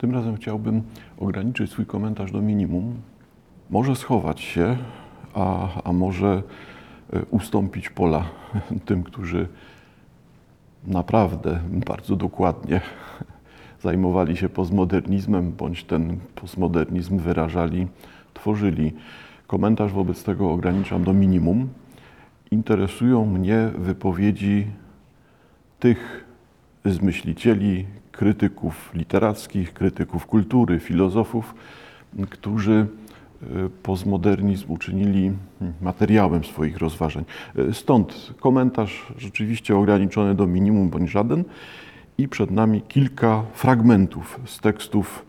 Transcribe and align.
Tym 0.00 0.12
razem 0.12 0.36
chciałbym 0.36 0.82
ograniczyć 1.18 1.70
swój 1.70 1.86
komentarz 1.86 2.32
do 2.32 2.42
minimum. 2.42 2.94
Może 3.70 3.96
schować 3.96 4.40
się, 4.40 4.76
a, 5.34 5.68
a 5.82 5.92
może 5.92 6.42
e, 7.12 7.24
ustąpić 7.24 7.90
pola 7.90 8.24
tym, 8.86 9.02
którzy 9.02 9.48
naprawdę 10.86 11.60
bardzo 11.86 12.16
dokładnie 12.16 12.80
zajmowali 13.84 14.36
się 14.36 14.48
postmodernizmem, 14.48 15.52
bądź 15.52 15.84
ten 15.84 16.18
postmodernizm 16.34 17.18
wyrażali, 17.18 17.88
tworzyli. 18.34 18.92
Komentarz 19.46 19.92
wobec 19.92 20.24
tego 20.24 20.50
ograniczam 20.52 21.04
do 21.04 21.12
minimum. 21.12 21.68
Interesują 22.50 23.26
mnie 23.26 23.70
wypowiedzi 23.78 24.66
tych 25.78 26.24
z 26.84 27.00
myślicieli, 27.00 27.86
krytyków 28.20 28.90
literackich, 28.94 29.72
krytyków 29.72 30.26
kultury, 30.26 30.80
filozofów, 30.80 31.54
którzy 32.30 32.86
e, 33.42 33.46
postmodernizm 33.82 34.72
uczynili 34.72 35.32
materiałem 35.80 36.44
swoich 36.44 36.78
rozważań. 36.78 37.24
E, 37.56 37.74
stąd 37.74 38.34
komentarz 38.40 39.12
rzeczywiście 39.18 39.76
ograniczony 39.76 40.34
do 40.34 40.46
minimum 40.46 40.88
bądź 40.88 41.10
żaden 41.10 41.44
i 42.18 42.28
przed 42.28 42.50
nami 42.50 42.82
kilka 42.82 43.42
fragmentów 43.54 44.40
z 44.44 44.58
tekstów 44.58 45.26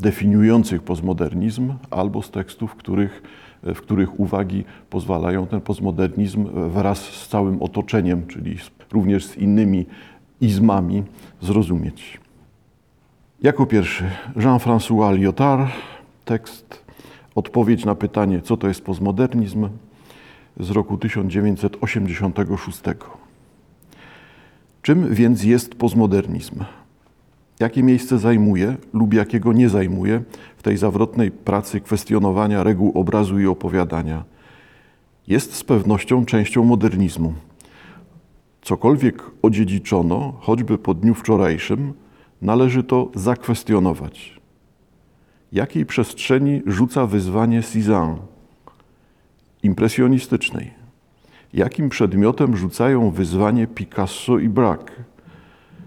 definiujących 0.00 0.82
postmodernizm 0.82 1.74
albo 1.90 2.22
z 2.22 2.30
tekstów, 2.30 2.74
których, 2.74 3.22
w 3.62 3.80
których 3.80 4.20
uwagi 4.20 4.64
pozwalają 4.90 5.46
ten 5.46 5.60
postmodernizm 5.60 6.48
wraz 6.70 6.98
z 6.98 7.28
całym 7.28 7.62
otoczeniem, 7.62 8.26
czyli 8.26 8.56
również 8.92 9.26
z 9.26 9.36
innymi 9.36 9.86
izmami 10.40 11.02
zrozumieć. 11.42 12.20
Jako 13.42 13.66
pierwszy 13.66 14.10
Jean-François 14.36 15.18
Lyotard, 15.18 15.70
tekst 16.24 16.86
Odpowiedź 17.36 17.84
na 17.84 17.94
pytanie, 17.94 18.40
co 18.40 18.56
to 18.56 18.68
jest 18.68 18.84
postmodernizm 18.84 19.68
z 20.60 20.70
roku 20.70 20.98
1986. 20.98 22.82
Czym 24.82 25.14
więc 25.14 25.44
jest 25.44 25.74
postmodernizm? 25.74 26.64
Jakie 27.60 27.82
miejsce 27.82 28.18
zajmuje 28.18 28.76
lub 28.92 29.14
jakiego 29.14 29.52
nie 29.52 29.68
zajmuje 29.68 30.22
w 30.56 30.62
tej 30.62 30.76
zawrotnej 30.76 31.30
pracy 31.30 31.80
kwestionowania 31.80 32.62
reguł 32.62 32.92
obrazu 32.94 33.40
i 33.40 33.46
opowiadania? 33.46 34.24
Jest 35.28 35.54
z 35.54 35.64
pewnością 35.64 36.24
częścią 36.24 36.64
modernizmu. 36.64 37.34
Cokolwiek 38.66 39.22
odziedziczono, 39.42 40.32
choćby 40.40 40.78
po 40.78 40.94
dniu 40.94 41.14
wczorajszym, 41.14 41.92
należy 42.42 42.82
to 42.82 43.10
zakwestionować. 43.14 44.40
Jakiej 45.52 45.86
przestrzeni 45.86 46.62
rzuca 46.66 47.06
wyzwanie 47.06 47.62
Cézanne? 47.62 48.16
Impresjonistycznej. 49.62 50.70
Jakim 51.52 51.88
przedmiotem 51.88 52.56
rzucają 52.56 53.10
wyzwanie 53.10 53.66
Picasso 53.66 54.38
i 54.38 54.48
Braque? 54.48 54.92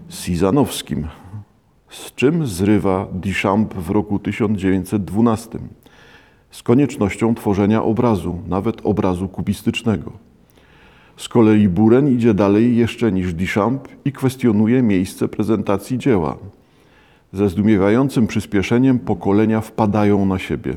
Cézanowskim. 0.08 1.04
Z 1.88 2.14
czym 2.14 2.46
zrywa 2.46 3.08
Duchamp 3.12 3.74
w 3.74 3.90
roku 3.90 4.18
1912? 4.18 5.58
Z 6.50 6.62
koniecznością 6.62 7.34
tworzenia 7.34 7.82
obrazu, 7.82 8.38
nawet 8.48 8.80
obrazu 8.84 9.28
kubistycznego. 9.28 10.29
Z 11.20 11.28
kolei 11.28 11.68
Buren 11.68 12.08
idzie 12.08 12.34
dalej 12.34 12.76
jeszcze 12.76 13.12
niż 13.12 13.34
Duchamp 13.34 13.88
i 14.04 14.12
kwestionuje 14.12 14.82
miejsce 14.82 15.28
prezentacji 15.28 15.98
dzieła. 15.98 16.36
Ze 17.32 17.48
zdumiewającym 17.48 18.26
przyspieszeniem 18.26 18.98
pokolenia 18.98 19.60
wpadają 19.60 20.26
na 20.26 20.38
siebie. 20.38 20.74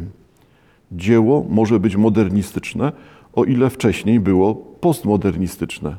Dzieło 0.91 1.45
może 1.49 1.79
być 1.79 1.95
modernistyczne, 1.95 2.91
o 3.33 3.43
ile 3.43 3.69
wcześniej 3.69 4.19
było 4.19 4.55
postmodernistyczne. 4.55 5.95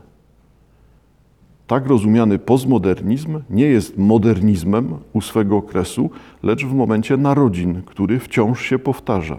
Tak 1.66 1.86
rozumiany 1.86 2.38
postmodernizm 2.38 3.40
nie 3.50 3.66
jest 3.66 3.98
modernizmem 3.98 4.96
u 5.12 5.20
swego 5.20 5.56
okresu, 5.56 6.10
lecz 6.42 6.64
w 6.64 6.74
momencie 6.74 7.16
narodzin, 7.16 7.82
który 7.82 8.18
wciąż 8.18 8.62
się 8.62 8.78
powtarza. 8.78 9.36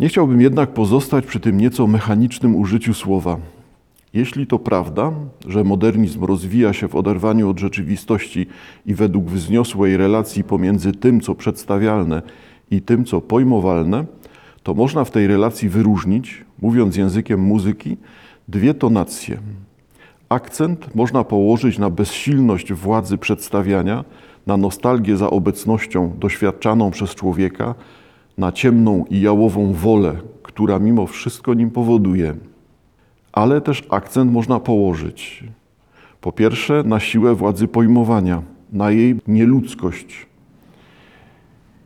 Nie 0.00 0.08
chciałbym 0.08 0.40
jednak 0.40 0.70
pozostać 0.70 1.26
przy 1.26 1.40
tym 1.40 1.58
nieco 1.58 1.86
mechanicznym 1.86 2.56
użyciu 2.56 2.94
słowa. 2.94 3.38
Jeśli 4.14 4.46
to 4.46 4.58
prawda, 4.58 5.12
że 5.46 5.64
modernizm 5.64 6.24
rozwija 6.24 6.72
się 6.72 6.88
w 6.88 6.94
oderwaniu 6.94 7.50
od 7.50 7.58
rzeczywistości 7.58 8.46
i 8.86 8.94
według 8.94 9.26
wzniosłej 9.26 9.96
relacji 9.96 10.44
pomiędzy 10.44 10.92
tym, 10.92 11.20
co 11.20 11.34
przedstawialne 11.34 12.22
i 12.70 12.82
tym, 12.82 13.04
co 13.04 13.20
pojmowalne, 13.20 14.04
to 14.62 14.74
można 14.74 15.04
w 15.04 15.10
tej 15.10 15.26
relacji 15.26 15.68
wyróżnić, 15.68 16.44
mówiąc 16.62 16.96
językiem 16.96 17.40
muzyki, 17.40 17.96
dwie 18.48 18.74
tonacje. 18.74 19.38
Akcent 20.28 20.94
można 20.94 21.24
położyć 21.24 21.78
na 21.78 21.90
bezsilność 21.90 22.72
władzy 22.72 23.18
przedstawiania, 23.18 24.04
na 24.46 24.56
nostalgię 24.56 25.16
za 25.16 25.30
obecnością 25.30 26.12
doświadczaną 26.18 26.90
przez 26.90 27.14
człowieka, 27.14 27.74
na 28.38 28.52
ciemną 28.52 29.04
i 29.10 29.20
jałową 29.20 29.72
wolę, 29.72 30.16
która 30.42 30.78
mimo 30.78 31.06
wszystko 31.06 31.54
nim 31.54 31.70
powoduje. 31.70 32.34
Ale 33.32 33.60
też 33.60 33.86
akcent 33.90 34.32
można 34.32 34.60
położyć 34.60 35.44
po 36.20 36.32
pierwsze 36.32 36.82
na 36.82 37.00
siłę 37.00 37.34
władzy 37.34 37.68
pojmowania, 37.68 38.42
na 38.72 38.90
jej 38.90 39.16
nieludzkość. 39.26 40.26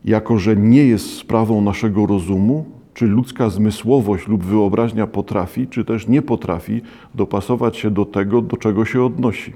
Jako, 0.05 0.39
że 0.39 0.57
nie 0.57 0.85
jest 0.85 1.17
sprawą 1.17 1.61
naszego 1.61 2.07
rozumu, 2.07 2.65
czy 2.95 3.07
ludzka 3.07 3.51
zmysłowość 3.51 4.29
lub 4.29 4.45
wyobraźnia 4.45 5.07
potrafi, 5.07 5.67
czy 5.67 5.85
też 5.85 6.09
nie 6.09 6.23
potrafi 6.23 6.81
dopasować 7.15 7.77
się 7.77 7.91
do 7.91 8.05
tego, 8.05 8.43
do 8.43 8.57
czego 8.57 8.85
się 8.85 9.03
odnosi. 9.03 9.53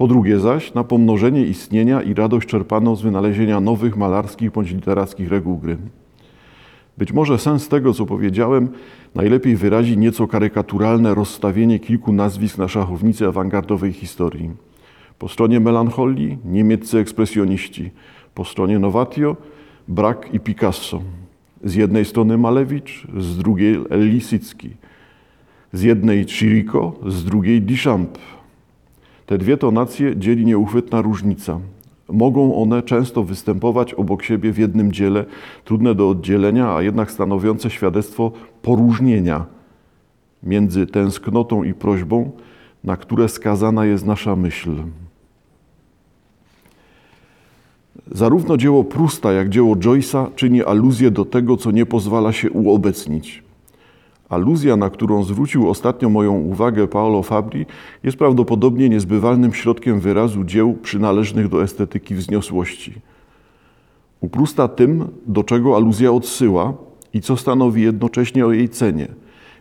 Po 0.00 0.08
drugie 0.08 0.38
zaś, 0.38 0.74
na 0.74 0.84
pomnożenie 0.84 1.46
istnienia 1.46 2.02
i 2.02 2.14
radość 2.14 2.48
czerpaną 2.48 2.96
z 2.96 3.02
wynalezienia 3.02 3.60
nowych 3.60 3.96
malarskich 3.96 4.50
bądź 4.50 4.70
literackich 4.70 5.28
reguł 5.30 5.58
gry. 5.58 5.76
Być 6.98 7.12
może 7.12 7.38
sens 7.38 7.68
tego, 7.68 7.94
co 7.94 8.06
powiedziałem, 8.06 8.68
najlepiej 9.14 9.56
wyrazi 9.56 9.98
nieco 9.98 10.26
karykaturalne 10.28 11.14
rozstawienie 11.14 11.78
kilku 11.78 12.12
nazwisk 12.12 12.58
na 12.58 12.68
szachownicy 12.68 13.26
awangardowej 13.26 13.92
historii. 13.92 14.50
Po 15.18 15.28
stronie 15.28 15.60
melancholii 15.60 16.38
niemieccy 16.44 16.98
ekspresjoniści, 16.98 17.90
po 18.34 18.44
stronie 18.44 18.78
Novatio 18.78 19.36
Brak 19.88 20.34
i 20.34 20.40
Picasso. 20.40 21.02
Z 21.64 21.74
jednej 21.74 22.04
strony 22.04 22.38
Malewicz, 22.38 23.06
z 23.18 23.38
drugiej 23.38 23.78
Lisicki. 23.90 24.70
Z 25.72 25.82
jednej 25.82 26.24
Chirico, 26.24 26.92
z 27.06 27.24
drugiej 27.24 27.62
Duchamp. 27.62 28.18
Te 29.30 29.38
dwie 29.38 29.56
tonacje 29.56 30.16
dzieli 30.16 30.46
nieuchwytna 30.46 31.02
różnica. 31.02 31.60
Mogą 32.08 32.54
one 32.54 32.82
często 32.82 33.24
występować 33.24 33.94
obok 33.94 34.22
siebie 34.22 34.52
w 34.52 34.58
jednym 34.58 34.92
dziele, 34.92 35.24
trudne 35.64 35.94
do 35.94 36.08
oddzielenia, 36.08 36.74
a 36.74 36.82
jednak 36.82 37.10
stanowiące 37.10 37.70
świadectwo 37.70 38.32
poróżnienia 38.62 39.46
między 40.42 40.86
tęsknotą 40.86 41.62
i 41.62 41.74
prośbą, 41.74 42.30
na 42.84 42.96
które 42.96 43.28
skazana 43.28 43.84
jest 43.84 44.06
nasza 44.06 44.36
myśl. 44.36 44.70
Zarówno 48.10 48.56
dzieło 48.56 48.84
Prusta, 48.84 49.32
jak 49.32 49.48
dzieło 49.48 49.74
Joyce'a 49.76 50.34
czyni 50.34 50.64
aluzję 50.64 51.10
do 51.10 51.24
tego, 51.24 51.56
co 51.56 51.70
nie 51.70 51.86
pozwala 51.86 52.32
się 52.32 52.50
uobecnić. 52.50 53.42
Aluzja, 54.30 54.76
na 54.76 54.90
którą 54.90 55.24
zwrócił 55.24 55.70
ostatnio 55.70 56.08
moją 56.08 56.32
uwagę 56.32 56.88
Paolo 56.88 57.22
Fabri, 57.22 57.66
jest 58.04 58.16
prawdopodobnie 58.16 58.88
niezbywalnym 58.88 59.54
środkiem 59.54 60.00
wyrazu 60.00 60.44
dzieł 60.44 60.74
przynależnych 60.82 61.48
do 61.48 61.62
estetyki 61.62 62.14
wzniosłości. 62.14 62.92
U 64.20 64.28
Prusta 64.28 64.68
tym, 64.68 65.08
do 65.26 65.44
czego 65.44 65.76
aluzja 65.76 66.12
odsyła 66.12 66.74
i 67.14 67.20
co 67.20 67.36
stanowi 67.36 67.82
jednocześnie 67.82 68.46
o 68.46 68.52
jej 68.52 68.68
cenie, 68.68 69.08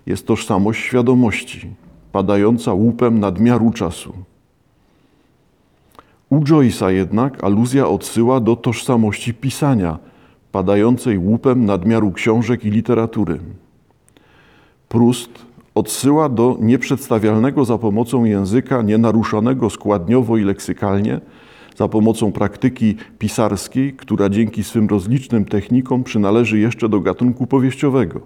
jest 0.06 0.28
tożsamość 0.28 0.84
świadomości, 0.84 1.70
padająca 2.12 2.74
łupem 2.74 3.20
nadmiaru 3.20 3.72
czasu. 3.72 4.14
U 6.30 6.40
Joyce'a 6.40 6.90
jednak 6.90 7.44
aluzja 7.44 7.88
odsyła 7.88 8.40
do 8.40 8.56
tożsamości 8.56 9.34
pisania, 9.34 10.00
padającej 10.52 11.18
łupem 11.18 11.66
nadmiaru 11.66 12.12
książek 12.12 12.66
i 12.66 12.72
literatury. 12.72 13.40
Prust 14.90 15.30
odsyła 15.76 16.30
do 16.30 16.58
nieprzedstawialnego 16.62 17.66
za 17.66 17.78
pomocą 17.78 18.24
języka 18.24 18.82
nienaruszonego 18.82 19.70
składniowo 19.70 20.38
i 20.38 20.44
leksykalnie, 20.44 21.22
za 21.78 21.88
pomocą 21.88 22.32
praktyki 22.32 22.96
pisarskiej, 23.20 23.94
która 23.94 24.30
dzięki 24.30 24.64
swym 24.64 24.88
rozlicznym 24.88 25.46
technikom 25.46 26.04
przynależy 26.04 26.60
jeszcze 26.60 26.90
do 26.90 27.00
gatunku 27.00 27.48
powieściowego. 27.48 28.22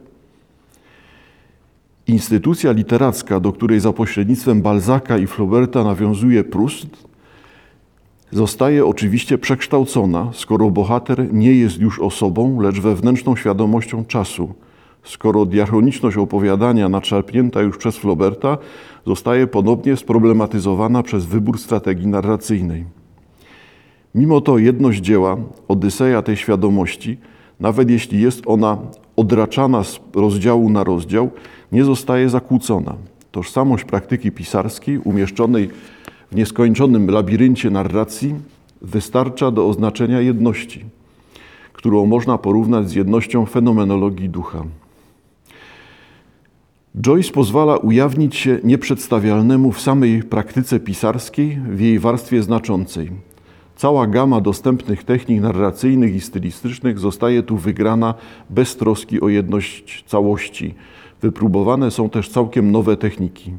Instytucja 2.08 2.72
literacka, 2.72 3.40
do 3.40 3.52
której 3.52 3.80
za 3.80 3.94
pośrednictwem 3.94 4.62
Balzaka 4.62 5.18
i 5.18 5.28
Flauberta 5.28 5.84
nawiązuje 5.84 6.44
Prust, 6.44 6.88
zostaje 8.32 8.86
oczywiście 8.86 9.38
przekształcona, 9.38 10.30
skoro 10.34 10.70
bohater 10.70 11.34
nie 11.34 11.54
jest 11.54 11.80
już 11.80 12.00
osobą, 12.00 12.62
lecz 12.62 12.80
wewnętrzną 12.80 13.36
świadomością 13.36 14.06
czasu. 14.06 14.54
Skoro 15.04 15.46
diachroniczność 15.46 16.18
opowiadania 16.18 16.90
nadszarpnięta 16.90 17.62
już 17.62 17.78
przez 17.78 17.98
Flauberta 17.98 18.58
zostaje 19.06 19.48
ponownie 19.48 19.98
sproblematyzowana 19.98 21.04
przez 21.04 21.26
wybór 21.26 21.60
strategii 21.60 22.08
narracyjnej. 22.08 22.86
Mimo 24.16 24.42
to 24.42 24.58
jedność 24.58 25.02
dzieła, 25.02 25.38
Odyseja 25.68 26.22
tej 26.22 26.38
świadomości, 26.38 27.18
nawet 27.60 27.90
jeśli 27.90 28.22
jest 28.22 28.42
ona 28.46 28.78
odraczana 29.16 29.84
z 29.84 30.00
rozdziału 30.16 30.70
na 30.70 30.84
rozdział, 30.84 31.32
nie 31.72 31.84
zostaje 31.84 32.30
zakłócona. 32.30 32.96
Tożsamość 33.32 33.84
praktyki 33.84 34.32
pisarskiej 34.32 34.98
umieszczonej 34.98 35.70
w 36.32 36.36
nieskończonym 36.36 37.10
labiryncie 37.10 37.70
narracji 37.70 38.36
wystarcza 38.82 39.52
do 39.52 39.68
oznaczenia 39.68 40.22
jedności, 40.22 40.86
którą 41.74 42.06
można 42.06 42.38
porównać 42.38 42.90
z 42.90 42.96
jednością 42.96 43.46
fenomenologii 43.46 44.30
ducha. 44.30 44.64
Joyce 47.02 47.32
pozwala 47.32 47.78
ujawnić 47.78 48.36
się 48.36 48.60
nieprzedstawialnemu 48.64 49.72
w 49.72 49.82
samej 49.82 50.24
praktyce 50.24 50.80
pisarskiej, 50.80 51.60
w 51.70 51.80
jej 51.82 52.00
warstwie 52.00 52.44
znaczącej. 52.44 53.12
Cała 53.76 54.08
gama 54.08 54.42
dostępnych 54.42 55.04
technik 55.04 55.42
narracyjnych 55.42 56.16
i 56.16 56.22
stylistycznych 56.22 57.00
zostaje 57.00 57.44
tu 57.44 57.58
wygrana 57.58 58.14
bez 58.50 58.78
troski 58.78 59.22
o 59.22 59.30
jedność 59.30 60.04
całości. 60.08 60.76
Wypróbowane 61.22 61.92
są 61.92 62.10
też 62.10 62.30
całkiem 62.30 62.72
nowe 62.72 62.98
techniki. 62.98 63.52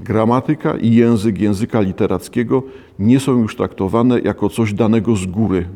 Gramatyka 0.00 0.76
i 0.76 0.94
język 0.94 1.40
języka 1.40 1.80
literackiego 1.80 2.62
nie 2.98 3.20
są 3.20 3.38
już 3.38 3.56
traktowane 3.56 4.20
jako 4.20 4.48
coś 4.48 4.72
danego 4.74 5.16
z 5.16 5.26
góry, 5.26 5.68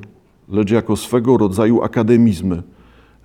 lecz 0.49 0.71
jako 0.71 0.97
swego 0.97 1.39
rodzaju 1.39 1.83
akademizmy, 1.83 2.63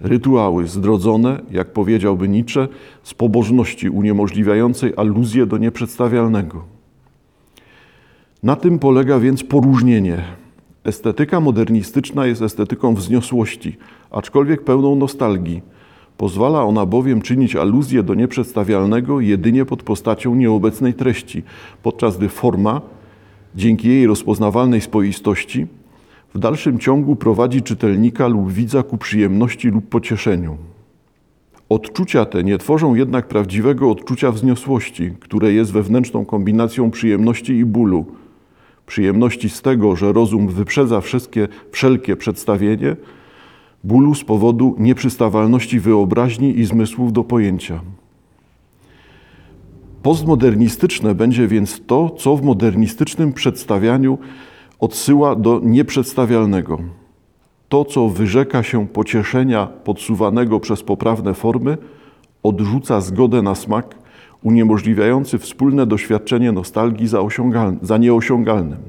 rytuały 0.01 0.67
zdrodzone, 0.67 1.39
jak 1.51 1.73
powiedziałby 1.73 2.27
Nietzsche, 2.27 2.67
z 3.03 3.13
pobożności 3.13 3.89
uniemożliwiającej 3.89 4.93
aluzję 4.97 5.45
do 5.45 5.57
nieprzedstawialnego. 5.57 6.63
Na 8.43 8.55
tym 8.55 8.79
polega 8.79 9.19
więc 9.19 9.43
poróżnienie. 9.43 10.23
Estetyka 10.83 11.39
modernistyczna 11.39 12.25
jest 12.25 12.41
estetyką 12.41 12.95
wzniosłości, 12.95 13.77
aczkolwiek 14.11 14.63
pełną 14.63 14.95
nostalgii. 14.95 15.61
Pozwala 16.17 16.63
ona 16.63 16.85
bowiem 16.85 17.21
czynić 17.21 17.55
aluzję 17.55 18.03
do 18.03 18.13
nieprzedstawialnego 18.13 19.19
jedynie 19.19 19.65
pod 19.65 19.83
postacią 19.83 20.35
nieobecnej 20.35 20.93
treści, 20.93 21.43
podczas 21.83 22.17
gdy 22.17 22.29
forma, 22.29 22.81
dzięki 23.55 23.87
jej 23.87 24.07
rozpoznawalnej 24.07 24.81
spoistości, 24.81 25.67
w 26.33 26.39
dalszym 26.39 26.79
ciągu 26.79 27.15
prowadzi 27.15 27.61
czytelnika 27.61 28.27
lub 28.27 28.51
widza 28.51 28.83
ku 28.83 28.97
przyjemności 28.97 29.67
lub 29.67 29.89
pocieszeniu. 29.89 30.57
Odczucia 31.69 32.25
te 32.25 32.43
nie 32.43 32.57
tworzą 32.57 32.95
jednak 32.95 33.27
prawdziwego 33.27 33.91
odczucia 33.91 34.31
wzniosłości, 34.31 35.11
które 35.19 35.53
jest 35.53 35.71
wewnętrzną 35.71 36.25
kombinacją 36.25 36.91
przyjemności 36.91 37.53
i 37.53 37.65
bólu. 37.65 38.05
Przyjemności 38.85 39.49
z 39.49 39.61
tego, 39.61 39.95
że 39.95 40.13
rozum 40.13 40.47
wyprzedza 40.47 41.01
wszystkie, 41.01 41.47
wszelkie 41.71 42.15
przedstawienie, 42.15 42.95
bólu 43.83 44.15
z 44.15 44.23
powodu 44.23 44.75
nieprzystawalności 44.79 45.79
wyobraźni 45.79 46.59
i 46.59 46.65
zmysłów 46.65 47.13
do 47.13 47.23
pojęcia. 47.23 47.81
Postmodernistyczne 50.03 51.15
będzie 51.15 51.47
więc 51.47 51.81
to, 51.87 52.09
co 52.09 52.35
w 52.35 52.43
modernistycznym 52.43 53.33
przedstawianiu 53.33 54.17
odsyła 54.83 55.35
do 55.35 55.61
nieprzedstawialnego. 55.63 56.79
To, 57.69 57.85
co 57.85 58.09
wyrzeka 58.09 58.63
się 58.63 58.87
pocieszenia 58.87 59.65
podsuwanego 59.65 60.59
przez 60.59 60.83
poprawne 60.83 61.33
formy, 61.33 61.77
odrzuca 62.43 63.01
zgodę 63.01 63.41
na 63.41 63.55
smak, 63.55 63.95
uniemożliwiający 64.41 65.37
wspólne 65.37 65.85
doświadczenie 65.85 66.51
nostalgii 66.51 67.07
za, 67.07 67.19
za 67.81 67.97
nieosiągalnym. 67.97 68.79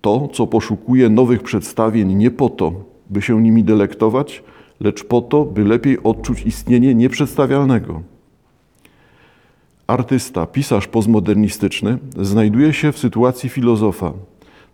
To, 0.00 0.28
co 0.32 0.46
poszukuje 0.46 1.08
nowych 1.08 1.42
przedstawień 1.42 2.14
nie 2.14 2.30
po 2.30 2.48
to, 2.48 2.72
by 3.10 3.22
się 3.22 3.42
nimi 3.42 3.64
delektować, 3.64 4.42
lecz 4.80 5.04
po 5.04 5.20
to, 5.20 5.44
by 5.44 5.64
lepiej 5.64 6.02
odczuć 6.02 6.42
istnienie 6.42 6.94
nieprzedstawialnego. 6.94 8.02
Artysta, 9.86 10.46
pisarz 10.46 10.88
postmodernistyczny 10.88 11.98
znajduje 12.20 12.72
się 12.72 12.92
w 12.92 12.98
sytuacji 12.98 13.48
filozofa. 13.48 14.12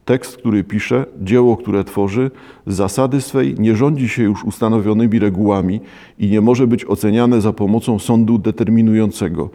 Tekst, 0.04 0.36
który 0.36 0.64
pisze, 0.64 1.06
dzieło, 1.20 1.56
które 1.56 1.84
tworzy, 1.84 2.30
z 2.66 2.74
zasady 2.74 3.20
swej 3.20 3.54
nie 3.58 3.76
rządzi 3.76 4.08
się 4.08 4.22
już 4.22 4.44
ustanowionymi 4.44 5.18
regułami 5.18 5.80
i 6.18 6.30
nie 6.30 6.40
może 6.40 6.66
być 6.66 6.84
oceniane 6.84 7.40
za 7.40 7.52
pomocą 7.52 7.98
sądu 7.98 8.38
determinującego 8.38 9.50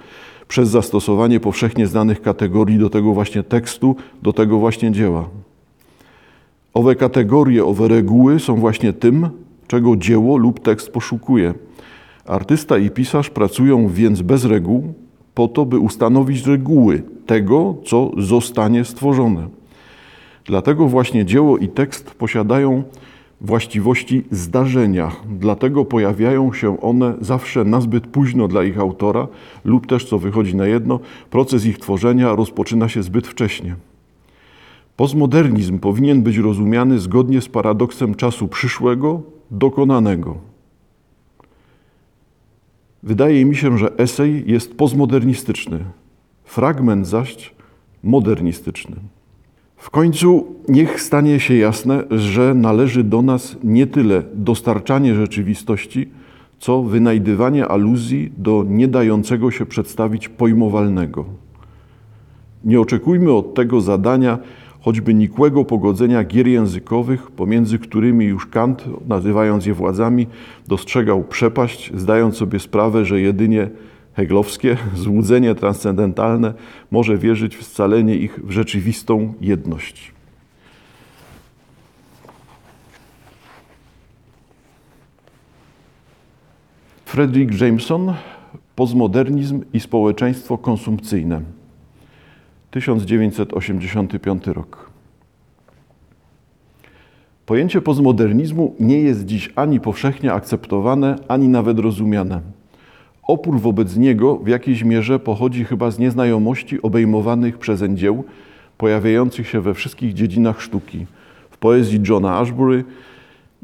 przez 0.48 0.70
zastosowanie 0.70 1.40
powszechnie 1.40 1.88
znanych 1.88 2.22
kategorii 2.22 2.80
do 2.80 2.90
tego 2.90 3.14
właśnie 3.14 3.44
tekstu, 3.44 3.96
do 4.24 4.34
tego 4.34 4.60
właśnie 4.60 4.92
dzieła. 4.92 5.30
Owe 6.74 6.96
kategorie, 6.96 7.66
owe 7.66 7.88
reguły 7.88 8.40
są 8.40 8.56
właśnie 8.56 8.94
tym, 8.94 9.30
czego 9.68 9.96
dzieło 9.96 10.38
lub 10.38 10.60
tekst 10.60 10.92
poszukuje. 10.92 11.54
Artysta 12.26 12.78
i 12.78 12.90
pisarz 12.90 13.30
pracują 13.30 13.88
więc 13.88 14.22
bez 14.22 14.46
reguł, 14.46 14.94
po 15.36 15.48
to, 15.48 15.66
by 15.66 15.80
ustanowić 15.80 16.46
reguły 16.46 17.04
tego, 17.26 17.76
co 17.86 18.12
zostanie 18.18 18.86
stworzone. 18.86 19.57
Dlatego 20.48 20.88
właśnie 20.88 21.26
dzieło 21.26 21.58
i 21.58 21.68
tekst 21.68 22.12
posiadają 22.12 22.84
właściwości 23.42 24.24
zdarzenia, 24.32 25.12
dlatego 25.40 25.86
pojawiają 25.86 26.54
się 26.54 26.82
one 26.82 27.16
zawsze 27.22 27.64
nazbyt 27.64 28.08
późno 28.08 28.48
dla 28.48 28.64
ich 28.64 28.80
autora, 28.80 29.28
lub 29.66 29.88
też, 29.88 30.06
co 30.06 30.20
wychodzi 30.20 30.56
na 30.56 30.68
jedno, 30.68 31.00
proces 31.30 31.66
ich 31.66 31.80
tworzenia 31.80 32.36
rozpoczyna 32.36 32.90
się 32.90 33.04
zbyt 33.04 33.28
wcześnie. 33.28 33.76
Postmodernizm 34.96 35.80
powinien 35.80 36.22
być 36.22 36.38
rozumiany 36.38 37.00
zgodnie 37.00 37.42
z 37.42 37.48
paradoksem 37.50 38.16
czasu 38.16 38.48
przyszłego, 38.48 39.22
dokonanego. 39.52 40.38
Wydaje 43.04 43.46
mi 43.46 43.56
się, 43.56 43.78
że 43.78 43.98
esej 43.98 44.44
jest 44.52 44.78
postmodernistyczny, 44.78 45.80
fragment 46.46 47.08
zaś 47.08 47.56
modernistyczny. 48.04 48.96
W 49.78 49.90
końcu 49.90 50.56
niech 50.70 51.02
stanie 51.02 51.40
się 51.40 51.56
jasne, 51.56 52.04
że 52.12 52.54
należy 52.54 53.04
do 53.04 53.22
nas 53.22 53.58
nie 53.64 53.88
tyle 53.88 54.24
dostarczanie 54.34 55.16
rzeczywistości, 55.16 56.10
co 56.60 56.84
wynajdywanie 56.84 57.68
aluzji 57.68 58.32
do 58.38 58.66
nie 58.68 58.88
dającego 58.88 59.52
się 59.52 59.66
przedstawić 59.66 60.30
pojmowalnego. 60.30 61.26
Nie 62.64 62.82
oczekujmy 62.82 63.32
od 63.32 63.54
tego 63.54 63.82
zadania 63.82 64.38
choćby 64.82 65.14
nikłego 65.14 65.66
pogodzenia 65.66 66.24
gier 66.24 66.48
językowych, 66.48 67.32
pomiędzy 67.32 67.80
którymi 67.80 68.26
już 68.26 68.46
Kant, 68.46 68.84
nazywając 69.08 69.66
je 69.66 69.74
władzami, 69.74 70.28
dostrzegał 70.68 71.24
przepaść, 71.24 71.92
zdając 71.96 72.38
sobie 72.38 72.60
sprawę, 72.60 73.06
że 73.06 73.22
jedynie 73.22 73.70
heglowskie 74.18 74.78
złudzenie 74.96 75.56
transcendentalne 75.56 76.54
może 76.92 77.18
wierzyć 77.18 77.58
w 77.58 77.64
scalenie 77.64 78.16
ich 78.16 78.46
w 78.46 78.52
rzeczywistą 78.52 79.34
jedność. 79.42 80.12
Frederick 87.06 87.62
Jameson, 87.62 88.14
Postmodernizm 88.76 89.64
i 89.74 89.80
społeczeństwo 89.80 90.58
konsumpcyjne. 90.58 91.42
1985 92.72 94.48
rok. 94.48 94.90
Pojęcie 97.46 97.82
postmodernizmu 97.82 98.76
nie 98.80 99.00
jest 99.00 99.26
dziś 99.26 99.54
ani 99.56 99.80
powszechnie 99.80 100.34
akceptowane, 100.34 101.16
ani 101.28 101.48
nawet 101.48 101.80
rozumiane. 101.80 102.57
Opór 103.28 103.60
wobec 103.60 103.98
niego 103.98 104.36
w 104.36 104.48
jakiejś 104.48 104.84
mierze 104.84 105.20
pochodzi 105.20 105.66
chyba 105.66 105.92
z 105.92 106.00
nieznajomości 106.00 106.82
obejmowanych 106.82 107.58
przezeń 107.58 107.98
dzieł, 107.98 108.24
pojawiających 108.78 109.48
się 109.48 109.62
we 109.62 109.74
wszystkich 109.74 110.14
dziedzinach 110.14 110.62
sztuki. 110.62 111.06
W 111.50 111.58
poezji 111.58 112.00
Johna 112.10 112.40
Ashbury, 112.40 112.84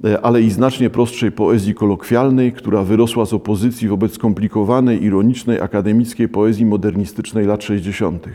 e, 0.03 0.21
ale 0.21 0.41
i 0.41 0.49
znacznie 0.49 0.89
prostszej 0.89 1.31
poezji 1.31 1.73
kolokwialnej, 1.73 2.51
która 2.51 2.83
wyrosła 2.83 3.25
z 3.25 3.33
opozycji 3.33 3.87
wobec 3.87 4.13
skomplikowanej, 4.13 5.03
ironicznej, 5.03 5.61
akademickiej 5.61 6.29
poezji 6.29 6.65
modernistycznej 6.65 7.45
lat 7.45 7.63
60. 7.63 8.27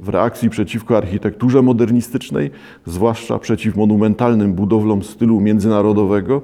W 0.00 0.08
reakcji 0.08 0.50
przeciwko 0.50 0.96
architekturze 0.96 1.62
modernistycznej, 1.62 2.50
zwłaszcza 2.86 3.38
przeciw 3.38 3.76
monumentalnym 3.76 4.54
budowlom 4.54 5.02
stylu 5.02 5.40
międzynarodowego, 5.40 6.42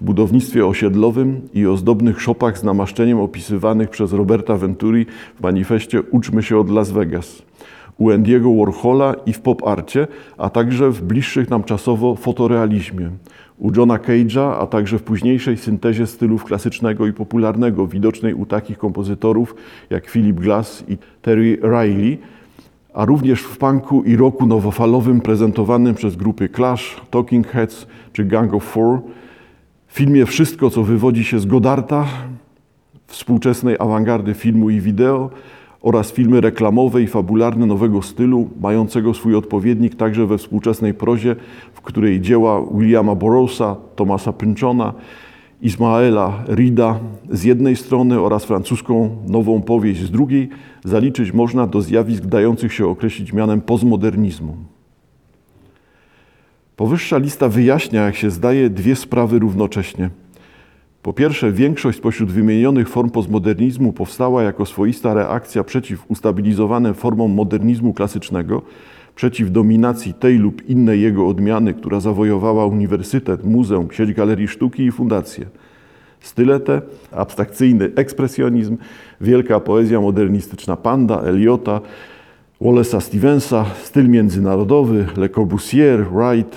w 0.00 0.04
budownictwie 0.04 0.66
osiedlowym 0.66 1.40
i 1.54 1.66
ozdobnych 1.66 2.20
szopach 2.20 2.58
z 2.58 2.62
namaszczeniem 2.62 3.20
opisywanych 3.20 3.90
przez 3.90 4.12
Roberta 4.12 4.56
Venturi 4.56 5.06
w 5.38 5.42
manifestie 5.42 6.02
Uczmy 6.02 6.42
się 6.42 6.58
od 6.58 6.70
Las 6.70 6.90
Vegas. 6.90 7.42
u 7.98 8.10
Andiego 8.10 8.54
Warhola 8.54 9.14
i 9.26 9.32
w 9.32 9.40
pop 9.40 9.66
arcie, 9.66 10.06
a 10.38 10.50
także 10.50 10.90
w 10.90 11.02
bliższych 11.02 11.50
nam 11.50 11.64
czasowo 11.64 12.14
fotorealizmie. 12.16 13.10
U 13.58 13.72
Johna 13.76 13.98
Cage'a, 13.98 14.56
a 14.60 14.66
także 14.66 14.98
w 14.98 15.02
późniejszej 15.02 15.56
syntezie 15.56 16.06
stylów 16.06 16.44
klasycznego 16.44 17.06
i 17.06 17.12
popularnego, 17.12 17.86
widocznej 17.86 18.34
u 18.34 18.46
takich 18.46 18.78
kompozytorów 18.78 19.54
jak 19.90 20.10
Philip 20.10 20.40
Glass 20.40 20.84
i 20.88 20.98
Terry 21.22 21.58
Riley, 21.62 22.18
a 22.98 23.04
również 23.04 23.42
w 23.42 23.58
punku 23.58 24.02
i 24.02 24.16
roku 24.16 24.46
nowofalowym 24.46 25.20
prezentowanym 25.20 25.94
przez 25.94 26.16
grupy 26.16 26.48
Clash, 26.48 27.00
Talking 27.10 27.46
Heads 27.46 27.86
czy 28.12 28.24
Gang 28.24 28.54
of 28.54 28.64
Four, 28.64 29.00
w 29.86 29.94
filmie 29.94 30.26
Wszystko, 30.26 30.70
co 30.70 30.82
wywodzi 30.82 31.24
się 31.24 31.40
z 31.40 31.46
Godarta, 31.46 32.06
współczesnej 33.06 33.76
awangardy 33.78 34.34
filmu 34.34 34.70
i 34.70 34.80
wideo 34.80 35.30
oraz 35.82 36.12
filmy 36.12 36.40
reklamowe 36.40 37.02
i 37.02 37.06
fabularne 37.06 37.66
nowego 37.66 38.02
stylu, 38.02 38.48
mającego 38.60 39.14
swój 39.14 39.34
odpowiednik 39.34 39.94
także 39.94 40.26
we 40.26 40.38
współczesnej 40.38 40.94
prozie, 40.94 41.36
w 41.72 41.80
której 41.80 42.20
dzieła 42.20 42.62
Williama 42.74 43.14
Burroughsa, 43.14 43.76
Thomasa 43.96 44.32
Pynchona, 44.32 44.92
Ismaela 45.62 46.44
Rida 46.48 47.00
z 47.30 47.44
jednej 47.44 47.76
strony 47.76 48.20
oraz 48.20 48.44
francuską 48.44 49.16
nową 49.26 49.62
powieść 49.62 50.00
z 50.00 50.10
drugiej 50.10 50.48
zaliczyć 50.84 51.32
można 51.32 51.66
do 51.66 51.82
zjawisk 51.82 52.26
dających 52.26 52.72
się 52.72 52.86
określić 52.86 53.32
mianem 53.32 53.60
postmodernizmu. 53.60 54.56
Powyższa 56.76 57.18
lista 57.18 57.48
wyjaśnia, 57.48 58.04
jak 58.04 58.16
się 58.16 58.30
zdaje, 58.30 58.70
dwie 58.70 58.96
sprawy 58.96 59.38
równocześnie. 59.38 60.10
Po 61.02 61.12
pierwsze, 61.12 61.52
większość 61.52 61.98
spośród 61.98 62.32
wymienionych 62.32 62.88
form 62.88 63.10
postmodernizmu 63.10 63.92
powstała 63.92 64.42
jako 64.42 64.66
swoista 64.66 65.14
reakcja 65.14 65.64
przeciw 65.64 66.10
ustabilizowanym 66.10 66.94
formom 66.94 67.32
modernizmu 67.32 67.92
klasycznego, 67.92 68.62
przeciw 69.18 69.52
dominacji 69.52 70.14
tej 70.14 70.38
lub 70.38 70.68
innej 70.68 71.00
jego 71.00 71.28
odmiany, 71.28 71.74
która 71.74 72.00
zawojowała 72.00 72.66
uniwersytet, 72.66 73.44
muzeum, 73.44 73.88
sieć 73.92 74.12
galerii 74.12 74.48
sztuki 74.48 74.82
i 74.82 74.92
fundacje. 74.92 75.46
Style 76.20 76.60
te, 76.60 76.82
abstrakcyjny 77.12 77.90
ekspresjonizm, 77.96 78.76
wielka 79.20 79.60
poezja 79.60 80.00
modernistyczna 80.00 80.76
Panda, 80.76 81.22
Eliota, 81.22 81.80
Wallace'a 82.60 83.00
Stevensa, 83.00 83.64
styl 83.82 84.08
międzynarodowy, 84.08 85.06
Le 85.16 85.28
Corbusier, 85.28 86.06
Wright, 86.10 86.56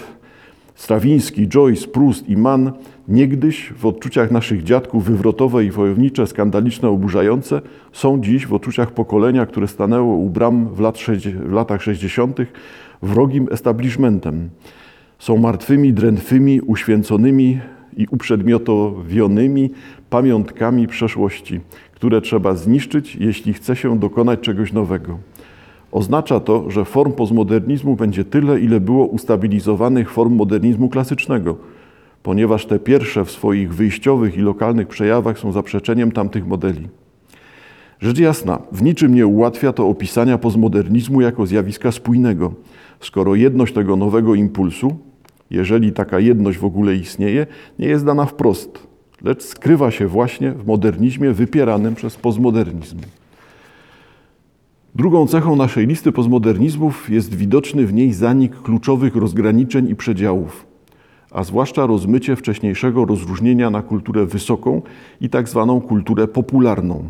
Strawiński, 0.75 1.47
Joyce, 1.47 1.87
Proust 1.87 2.29
i 2.29 2.37
Mann 2.37 2.71
niegdyś 3.07 3.73
w 3.77 3.85
odczuciach 3.85 4.31
naszych 4.31 4.63
dziadków 4.63 5.05
wywrotowe 5.05 5.65
i 5.65 5.71
wojownicze, 5.71 6.27
skandaliczne, 6.27 6.89
oburzające, 6.89 7.61
są 7.91 8.21
dziś 8.21 8.47
w 8.47 8.53
odczuciach 8.53 8.91
pokolenia, 8.91 9.45
które 9.45 9.67
stanęło 9.67 10.15
u 10.15 10.29
bram 10.29 10.67
w, 10.67 10.79
lat 10.79 10.97
w 11.45 11.51
latach 11.51 11.81
60. 11.81 12.37
wrogim 13.01 13.47
establishmentem. 13.51 14.49
Są 15.19 15.37
martwymi, 15.37 15.93
drętwymi, 15.93 16.61
uświęconymi 16.61 17.59
i 17.97 18.07
uprzedmiotowionymi 18.11 19.69
pamiątkami 20.09 20.87
przeszłości, 20.87 21.59
które 21.91 22.21
trzeba 22.21 22.55
zniszczyć, 22.55 23.15
jeśli 23.15 23.53
chce 23.53 23.75
się 23.75 23.99
dokonać 23.99 24.39
czegoś 24.39 24.73
nowego. 24.73 25.17
Oznacza 25.91 26.39
to, 26.39 26.69
że 26.69 26.85
form 26.85 27.11
postmodernizmu 27.11 27.95
będzie 27.95 28.23
tyle, 28.23 28.59
ile 28.59 28.79
było 28.79 29.05
ustabilizowanych 29.05 30.11
form 30.11 30.35
modernizmu 30.35 30.89
klasycznego, 30.89 31.57
ponieważ 32.23 32.65
te 32.65 32.79
pierwsze 32.79 33.25
w 33.25 33.31
swoich 33.31 33.73
wyjściowych 33.73 34.37
i 34.37 34.41
lokalnych 34.41 34.87
przejawach 34.87 35.39
są 35.39 35.51
zaprzeczeniem 35.51 36.11
tamtych 36.11 36.47
modeli. 36.47 36.87
Rzecz 37.99 38.19
jasna, 38.19 38.59
w 38.71 38.81
niczym 38.81 39.15
nie 39.15 39.27
ułatwia 39.27 39.73
to 39.73 39.87
opisania 39.87 40.37
postmodernizmu 40.37 41.21
jako 41.21 41.45
zjawiska 41.45 41.91
spójnego, 41.91 42.53
skoro 42.99 43.35
jedność 43.35 43.73
tego 43.73 43.95
nowego 43.95 44.35
impulsu, 44.35 44.97
jeżeli 45.49 45.91
taka 45.91 46.19
jedność 46.19 46.57
w 46.57 46.65
ogóle 46.65 46.95
istnieje, 46.95 47.47
nie 47.79 47.87
jest 47.87 48.05
dana 48.05 48.25
wprost, 48.25 48.87
lecz 49.23 49.43
skrywa 49.43 49.91
się 49.91 50.07
właśnie 50.07 50.51
w 50.51 50.67
modernizmie 50.67 51.31
wypieranym 51.31 51.95
przez 51.95 52.15
postmodernizm. 52.15 52.97
Drugą 54.95 55.27
cechą 55.27 55.55
naszej 55.55 55.87
listy 55.87 56.11
postmodernizmów 56.11 57.09
jest 57.09 57.35
widoczny 57.35 57.85
w 57.85 57.93
niej 57.93 58.13
zanik 58.13 58.61
kluczowych 58.61 59.15
rozgraniczeń 59.15 59.89
i 59.89 59.95
przedziałów, 59.95 60.70
a 61.31 61.43
zwłaszcza 61.43 61.85
rozmycie 61.85 62.35
wcześniejszego 62.35 63.05
rozróżnienia 63.05 63.69
na 63.69 63.81
kulturę 63.81 64.25
wysoką 64.25 64.81
i 65.21 65.29
tak 65.29 65.49
zwaną 65.49 65.81
kulturę 65.81 66.27
popularną. 66.27 67.03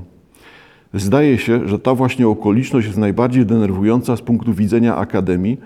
Zdaje 0.93 1.37
się, 1.37 1.67
że 1.67 1.79
ta 1.79 1.95
właśnie 1.95 2.27
okoliczność 2.27 2.87
jest 2.87 2.99
najbardziej 2.99 3.45
denerwująca 3.45 4.15
z 4.15 4.21
punktu 4.21 4.53
widzenia 4.53 4.95
akademii, 4.95 5.57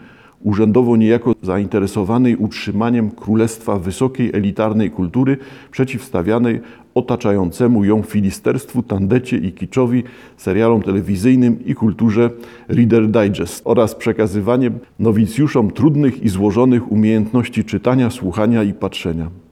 urzędowo 0.46 0.98
niejako 0.98 1.36
zainteresowanej 1.42 2.36
utrzymaniem 2.36 3.12
królestwa 3.12 3.80
wysokiej 3.80 4.32
elitarnej 4.34 4.92
kultury 4.92 5.38
przeciwstawianej 5.72 6.62
otaczającemu 6.96 7.86
ją 7.86 8.02
filisterstwu, 8.02 8.84
tandecie 8.84 9.38
i 9.38 9.52
kiczowi, 9.52 10.04
serialom 10.38 10.82
telewizyjnym 10.82 11.66
i 11.66 11.76
kulturze 11.76 12.30
Reader 12.68 13.08
Digest 13.08 13.62
oraz 13.66 13.96
przekazywaniem 13.96 14.80
nowicjuszom 15.00 15.72
trudnych 15.72 16.24
i 16.24 16.30
złożonych 16.30 16.92
umiejętności 16.92 17.64
czytania, 17.64 18.10
słuchania 18.10 18.64
i 18.64 18.74
patrzenia. 18.74 19.45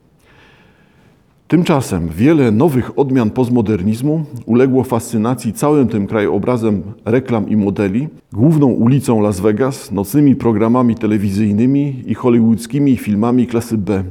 Tymczasem 1.54 2.10
wiele 2.10 2.52
nowych 2.52 3.00
odmian 3.00 3.30
postmodernizmu 3.30 4.26
uległo 4.46 4.84
fascynacji 4.84 5.54
całym 5.54 5.88
tym 5.88 6.08
krajobrazem 6.08 6.84
reklam 7.06 7.50
i 7.50 7.56
modeli, 7.56 8.08
główną 8.32 8.68
ulicą 8.68 9.22
Las 9.22 9.40
Vegas, 9.40 9.92
nocnymi 9.92 10.36
programami 10.36 10.96
telewizyjnymi 10.96 12.04
i 12.06 12.14
hollywoodzkimi 12.14 12.98
filmami 12.98 13.48
klasy 13.48 13.78
B, 13.78 14.04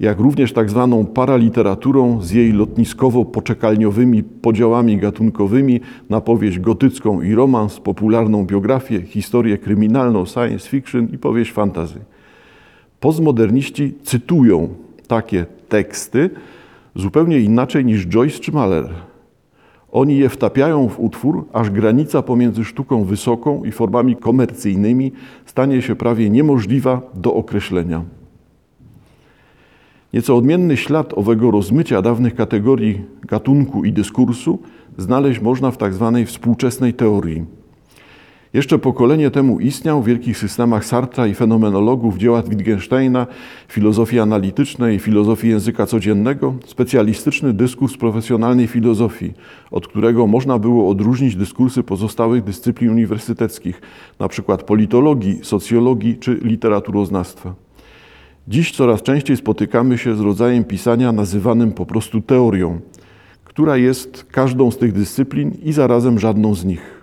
jak 0.00 0.18
również 0.18 0.52
tak 0.52 0.70
zwaną 0.70 1.06
paraliteraturą 1.06 2.22
z 2.22 2.30
jej 2.30 2.54
lotniskowo-poczekalniowymi 2.54 4.22
podziałami 4.22 4.96
gatunkowymi 4.96 5.80
na 6.10 6.20
powieść 6.20 6.58
gotycką 6.58 7.22
i 7.22 7.34
romans, 7.34 7.80
popularną 7.80 8.46
biografię, 8.46 9.02
historię 9.02 9.58
kryminalną, 9.58 10.26
science 10.26 10.68
fiction 10.68 11.08
i 11.12 11.18
powieść 11.18 11.52
fantazy. 11.52 11.98
Postmoderniści 13.00 13.94
cytują 14.02 14.68
takie 15.08 15.46
teksty 15.70 16.30
zupełnie 16.94 17.40
inaczej 17.40 17.84
niż 17.84 18.06
Joyce 18.06 18.38
czy 18.38 18.52
Mahler. 18.52 18.88
Oni 19.92 20.18
je 20.18 20.28
wtapiają 20.28 20.88
w 20.88 21.00
utwór, 21.00 21.46
aż 21.52 21.70
granica 21.70 22.22
pomiędzy 22.22 22.64
sztuką 22.64 23.04
wysoką 23.04 23.64
i 23.64 23.72
formami 23.72 24.16
komercyjnymi 24.16 25.12
stanie 25.46 25.82
się 25.82 25.96
prawie 25.96 26.30
niemożliwa 26.30 27.00
do 27.14 27.34
określenia. 27.34 28.04
Nieco 30.12 30.36
odmienny 30.36 30.76
ślad 30.76 31.18
owego 31.18 31.50
rozmycia 31.50 32.02
dawnych 32.02 32.34
kategorii 32.34 33.04
gatunku 33.22 33.84
i 33.84 33.92
dyskursu 33.92 34.58
znaleźć 34.98 35.40
można 35.40 35.70
w 35.70 35.76
tzw. 35.76 36.12
Tak 36.14 36.28
współczesnej 36.28 36.94
teorii. 36.94 37.59
Jeszcze 38.52 38.78
pokolenie 38.78 39.30
temu 39.30 39.60
istniał 39.60 40.02
w 40.02 40.06
wielkich 40.06 40.38
systemach 40.38 40.84
Sartra 40.84 41.26
i 41.26 41.34
fenomenologów 41.34 42.18
dzieła 42.18 42.42
Wittgensteina, 42.42 43.26
filozofii 43.68 44.20
analitycznej, 44.20 44.98
filozofii 44.98 45.48
języka 45.48 45.86
codziennego, 45.86 46.54
specjalistyczny 46.66 47.52
dyskurs 47.52 47.96
profesjonalnej 47.96 48.66
filozofii, 48.66 49.32
od 49.70 49.88
którego 49.88 50.26
można 50.26 50.58
było 50.58 50.90
odróżnić 50.90 51.36
dyskursy 51.36 51.82
pozostałych 51.82 52.44
dyscyplin 52.44 52.90
uniwersyteckich, 52.90 53.80
np. 54.20 54.58
politologii, 54.58 55.40
socjologii 55.42 56.16
czy 56.16 56.40
literaturoznawstwa. 56.42 57.54
Dziś 58.48 58.72
coraz 58.72 59.02
częściej 59.02 59.36
spotykamy 59.36 59.98
się 59.98 60.16
z 60.16 60.20
rodzajem 60.20 60.64
pisania 60.64 61.12
nazywanym 61.12 61.72
po 61.72 61.86
prostu 61.86 62.20
teorią, 62.20 62.80
która 63.44 63.76
jest 63.76 64.24
każdą 64.30 64.70
z 64.70 64.78
tych 64.78 64.92
dyscyplin 64.92 65.50
i 65.62 65.72
zarazem 65.72 66.18
żadną 66.18 66.54
z 66.54 66.64
nich. 66.64 66.99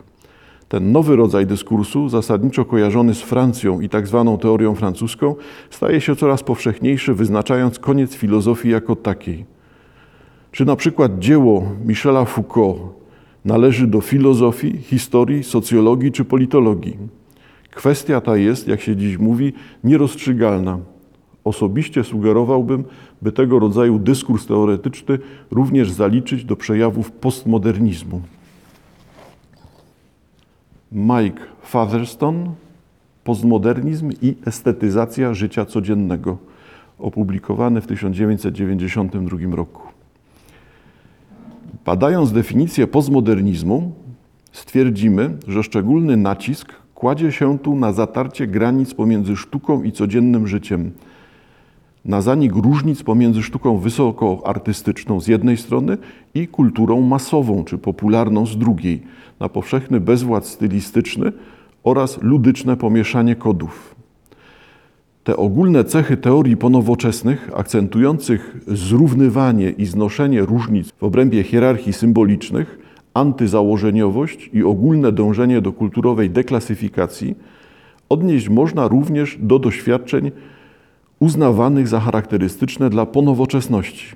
Ten 0.69 0.91
nowy 0.91 1.15
rodzaj 1.15 1.45
dyskursu, 1.45 2.09
zasadniczo 2.09 2.65
kojarzony 2.65 3.13
z 3.13 3.21
Francją 3.21 3.81
i 3.81 3.89
tak 3.89 4.07
zwaną 4.07 4.38
teorią 4.38 4.75
francuską, 4.75 5.36
staje 5.69 6.01
się 6.01 6.15
coraz 6.15 6.43
powszechniejszy, 6.43 7.13
wyznaczając 7.13 7.79
koniec 7.79 8.15
filozofii 8.15 8.69
jako 8.69 8.95
takiej. 8.95 9.45
Czy 10.51 10.65
na 10.65 10.75
przykład 10.75 11.19
dzieło 11.19 11.63
Michela 11.86 12.25
Foucault 12.25 12.81
należy 13.45 13.88
do 13.88 14.01
filozofii, 14.01 14.77
historii, 14.77 15.43
socjologii 15.43 16.12
czy 16.12 16.25
politologii? 16.25 16.97
Kwestia 17.71 18.21
ta 18.21 18.38
jest, 18.38 18.67
jak 18.67 18.81
się 18.81 18.95
dziś 18.95 19.17
mówi, 19.17 19.53
nierozstrzygalna. 19.83 20.79
Osobiście 21.43 22.03
sugerowałbym, 22.03 22.83
by 23.21 23.31
tego 23.31 23.59
rodzaju 23.59 24.00
dyskurs 24.00 24.45
teoretyczny 24.45 25.19
również 25.51 25.91
zaliczyć 25.91 26.45
do 26.45 26.55
przejawów 26.55 27.12
postmodernizmu. 27.12 28.21
Mike 30.91 31.41
Featherstone, 31.65 32.50
Postmodernizm 33.24 34.12
i 34.22 34.36
estetyzacja 34.46 35.34
życia 35.34 35.65
codziennego, 35.65 36.38
opublikowany 37.00 37.82
w 37.82 37.88
1992 37.88 39.56
roku. 39.56 39.82
Badając 41.86 42.32
definicję 42.32 42.88
postmodernizmu, 42.88 43.91
stwierdzimy, 44.51 45.38
że 45.48 45.63
szczególny 45.63 46.17
nacisk 46.17 46.74
kładzie 46.96 47.32
się 47.32 47.60
tu 47.60 47.75
na 47.75 47.94
zatarcie 47.94 48.48
granic 48.48 48.94
pomiędzy 48.94 49.36
sztuką 49.36 49.84
i 49.84 49.91
codziennym 49.91 50.48
życiem, 50.48 50.91
na 52.08 52.22
zanik 52.22 52.56
różnic 52.56 53.04
pomiędzy 53.04 53.44
sztuką 53.44 53.78
wysokoartystyczną 53.78 55.22
z 55.22 55.28
jednej 55.28 55.58
strony 55.58 55.98
i 56.36 56.48
kulturą 56.48 57.02
masową 57.02 57.64
czy 57.64 57.78
popularną 57.78 58.46
z 58.46 58.58
drugiej, 58.58 59.02
na 59.40 59.50
powszechny 59.50 60.00
bezwład 60.00 60.46
stylistyczny 60.46 61.32
oraz 61.84 62.22
ludyczne 62.22 62.78
pomieszanie 62.78 63.36
kodów. 63.36 63.96
Te 65.24 65.38
ogólne 65.38 65.84
cechy 65.84 66.18
teorii 66.18 66.58
ponowoczesnych, 66.58 67.52
akcentujących 67.56 68.58
zrównywanie 68.68 69.70
i 69.70 69.86
znoszenie 69.86 70.42
różnic 70.42 70.92
w 70.92 71.04
obrębie 71.04 71.44
hierarchii 71.44 71.94
symbolicznych, 71.94 72.80
antyzałożeniowość 73.14 74.50
i 74.54 74.64
ogólne 74.64 75.12
dążenie 75.12 75.62
do 75.62 75.72
kulturowej 75.72 76.30
deklasyfikacji, 76.30 77.36
odnieść 78.10 78.50
można 78.50 78.88
również 78.88 79.38
do 79.42 79.60
doświadczeń 79.60 80.32
uznawanych 81.19 81.88
za 81.88 82.00
charakterystyczne 82.00 82.89
dla 82.89 83.05
ponowoczesności. 83.05 84.15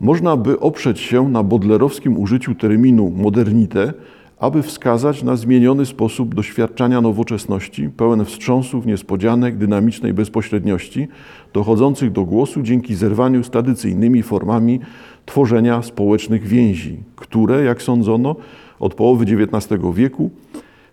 Można 0.00 0.36
by 0.36 0.60
oprzeć 0.60 1.00
się 1.00 1.28
na 1.28 1.42
bodlerowskim 1.42 2.18
użyciu 2.18 2.54
terminu 2.54 3.10
modernite, 3.10 3.92
aby 4.38 4.62
wskazać 4.62 5.22
na 5.22 5.36
zmieniony 5.36 5.86
sposób 5.86 6.34
doświadczania 6.34 7.00
nowoczesności, 7.00 7.88
pełen 7.88 8.24
wstrząsów, 8.24 8.86
niespodzianek, 8.86 9.56
dynamicznej 9.56 10.14
bezpośredniości, 10.14 11.08
dochodzących 11.52 12.12
do 12.12 12.24
głosu 12.24 12.62
dzięki 12.62 12.94
zerwaniu 12.94 13.44
z 13.44 13.50
tradycyjnymi 13.50 14.22
formami 14.22 14.80
tworzenia 15.26 15.82
społecznych 15.82 16.46
więzi, 16.46 16.98
które, 17.16 17.64
jak 17.64 17.82
sądzono, 17.82 18.36
od 18.80 18.94
połowy 18.94 19.24
XIX 19.24 19.82
wieku 19.94 20.30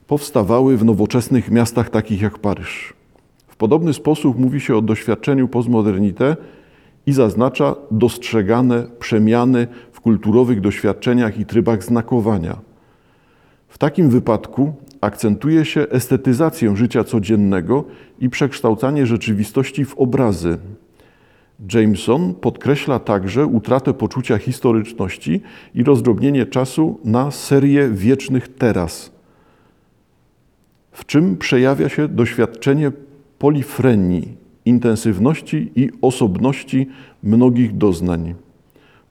powstawały 0.08 0.78
w 0.78 0.86
nowoczesnych 0.86 1.52
miastach 1.52 1.90
takich 1.90 2.22
jak 2.22 2.40
Paryż. 2.40 3.03
Podobny 3.64 3.94
sposób 3.94 4.40
mówi 4.40 4.62
się 4.62 4.76
o 4.76 4.82
doświadczeniu 4.82 5.48
postmodernite 5.48 6.38
i 7.06 7.14
zaznacza 7.14 7.76
dostrzegane 7.92 8.84
przemiany 9.00 9.68
w 9.92 10.02
kulturowych 10.02 10.62
doświadczeniach 10.62 11.40
i 11.40 11.46
trybach 11.46 11.84
znakowania. 11.84 12.58
W 13.68 13.78
takim 13.78 14.10
wypadku 14.10 14.74
akcentuje 15.02 15.66
się 15.66 15.82
estetyzację 15.82 16.76
życia 16.76 17.04
codziennego 17.04 17.84
i 18.20 18.30
przekształcanie 18.30 19.06
rzeczywistości 19.06 19.86
w 19.86 19.98
obrazy. 19.98 20.58
Jameson 21.74 22.34
podkreśla 22.34 23.00
także 23.00 23.46
utratę 23.46 23.94
poczucia 23.94 24.38
historyczności 24.38 25.42
i 25.76 25.84
rozdrobnienie 25.84 26.46
czasu 26.46 27.00
na 27.04 27.32
serię 27.32 27.90
wiecznych 27.90 28.48
teraz, 28.48 29.12
w 30.92 31.06
czym 31.06 31.38
przejawia 31.38 31.90
się 31.90 32.08
doświadczenie 32.08 32.92
polifrenii, 33.40 34.38
intensywności 34.66 35.72
i 35.76 35.90
osobności 36.02 36.88
mnogich 37.24 37.78
doznań. 37.78 38.34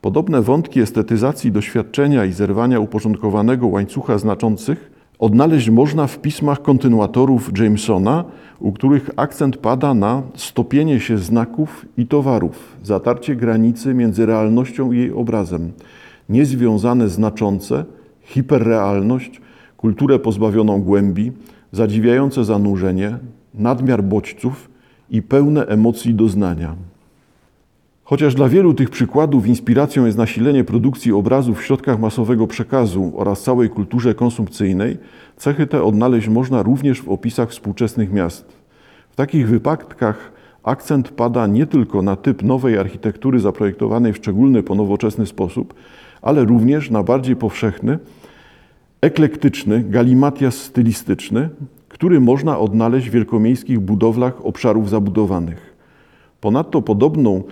Podobne 0.01 0.41
wątki 0.41 0.79
estetyzacji 0.79 1.51
doświadczenia 1.51 2.25
i 2.25 2.33
zerwania 2.33 2.79
uporządkowanego 2.79 3.67
łańcucha 3.67 4.17
znaczących 4.17 4.91
odnaleźć 5.19 5.69
można 5.69 6.07
w 6.07 6.19
pismach 6.19 6.61
kontynuatorów 6.61 7.59
Jamesona, 7.59 8.25
u 8.59 8.71
których 8.71 9.09
akcent 9.15 9.57
pada 9.57 9.93
na 9.93 10.21
stopienie 10.35 10.99
się 10.99 11.17
znaków 11.17 11.85
i 11.97 12.07
towarów, 12.07 12.77
zatarcie 12.83 13.35
granicy 13.35 13.93
między 13.93 14.25
realnością 14.25 14.91
i 14.91 14.97
jej 14.97 15.11
obrazem, 15.11 15.71
niezwiązane 16.29 17.09
znaczące, 17.09 17.85
hiperrealność, 18.21 19.41
kulturę 19.77 20.19
pozbawioną 20.19 20.81
głębi, 20.81 21.31
zadziwiające 21.71 22.45
zanurzenie, 22.45 23.17
nadmiar 23.53 24.03
bodźców 24.03 24.69
i 25.09 25.21
pełne 25.21 25.65
emocji 25.65 26.13
doznania. 26.13 26.75
Chociaż 28.03 28.35
dla 28.35 28.49
wielu 28.49 28.73
tych 28.73 28.89
przykładów 28.89 29.47
inspiracją 29.47 30.05
jest 30.05 30.17
nasilenie 30.17 30.63
produkcji 30.63 31.11
obrazów 31.11 31.59
w 31.59 31.63
środkach 31.63 31.99
masowego 31.99 32.47
przekazu 32.47 33.13
oraz 33.15 33.41
całej 33.41 33.69
kulturze 33.69 34.15
konsumpcyjnej, 34.15 34.97
cechy 35.37 35.67
te 35.67 35.83
odnaleźć 35.83 36.27
można 36.27 36.63
również 36.63 37.01
w 37.01 37.09
opisach 37.09 37.49
współczesnych 37.49 38.13
miast. 38.13 38.45
W 39.11 39.15
takich 39.15 39.47
wypadkach 39.47 40.31
akcent 40.63 41.09
pada 41.09 41.47
nie 41.47 41.65
tylko 41.65 42.01
na 42.01 42.15
typ 42.15 42.43
nowej 42.43 42.77
architektury 42.77 43.39
zaprojektowanej 43.39 44.13
w 44.13 44.17
szczególny 44.17 44.63
ponowoczesny 44.63 45.25
sposób, 45.25 45.73
ale 46.21 46.45
również 46.45 46.89
na 46.89 47.03
bardziej 47.03 47.35
powszechny, 47.35 47.99
eklektyczny 49.01 49.83
galimatias 49.83 50.55
stylistyczny, 50.55 51.49
który 51.93 52.19
można 52.19 52.59
odnaleźć 52.59 53.09
w 53.09 53.11
wielkomiejskich 53.11 53.79
budowlach 53.79 54.45
obszarów 54.45 54.89
zabudowanych. 54.89 55.75
Ponadto 56.41 56.81
podobną 56.81 57.43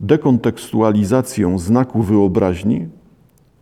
dekontekstualizację 0.00 1.58
znaku 1.58 2.02
wyobraźni 2.02 2.88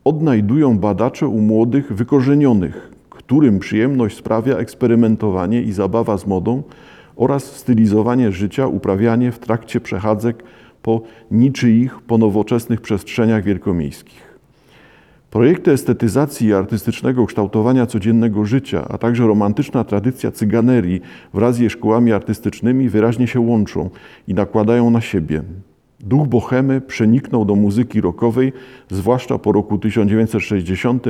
odnajdują 0.04 0.78
badacze 0.78 1.28
u 1.28 1.40
młodych 1.40 1.92
wykorzenionych, 1.92 2.92
którym 3.10 3.58
przyjemność 3.58 4.16
sprawia 4.16 4.56
eksperymentowanie 4.56 5.62
i 5.62 5.72
zabawa 5.72 6.18
z 6.18 6.26
modą 6.26 6.62
oraz 7.16 7.56
stylizowanie 7.56 8.32
życia, 8.32 8.66
uprawianie 8.66 9.32
w 9.32 9.38
trakcie 9.38 9.80
przechadzek 9.80 10.42
po 10.82 11.02
niczyich, 11.30 12.00
po 12.00 12.18
nowoczesnych 12.18 12.80
przestrzeniach 12.80 13.44
wielkomiejskich. 13.44 14.29
Projekty 15.30 15.70
estetyzacji 15.70 16.48
i 16.48 16.54
artystycznego 16.54 17.26
kształtowania 17.26 17.86
codziennego 17.86 18.44
życia, 18.44 18.88
a 18.88 18.98
także 18.98 19.26
romantyczna 19.26 19.84
tradycja 19.84 20.30
cyganerii 20.30 21.00
wraz 21.34 21.56
z 21.56 21.58
jej 21.58 21.70
szkołami 21.70 22.12
artystycznymi 22.12 22.88
wyraźnie 22.88 23.26
się 23.26 23.40
łączą 23.40 23.90
i 24.28 24.34
nakładają 24.34 24.90
na 24.90 25.00
siebie. 25.00 25.42
Duch 26.00 26.28
bohemy 26.28 26.80
przeniknął 26.80 27.44
do 27.44 27.54
muzyki 27.54 28.00
rockowej, 28.00 28.52
zwłaszcza 28.90 29.38
po 29.38 29.52
roku 29.52 29.78
1960, 29.78 31.06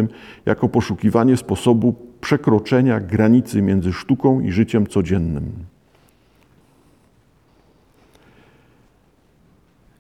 jako 0.47 0.69
poszukiwanie 0.69 1.37
sposobu 1.37 1.95
przekroczenia 2.21 3.01
granicy 3.01 3.63
między 3.63 3.93
sztuką 3.93 4.41
i 4.41 4.53
życiem 4.53 4.87
codziennym. 4.87 5.53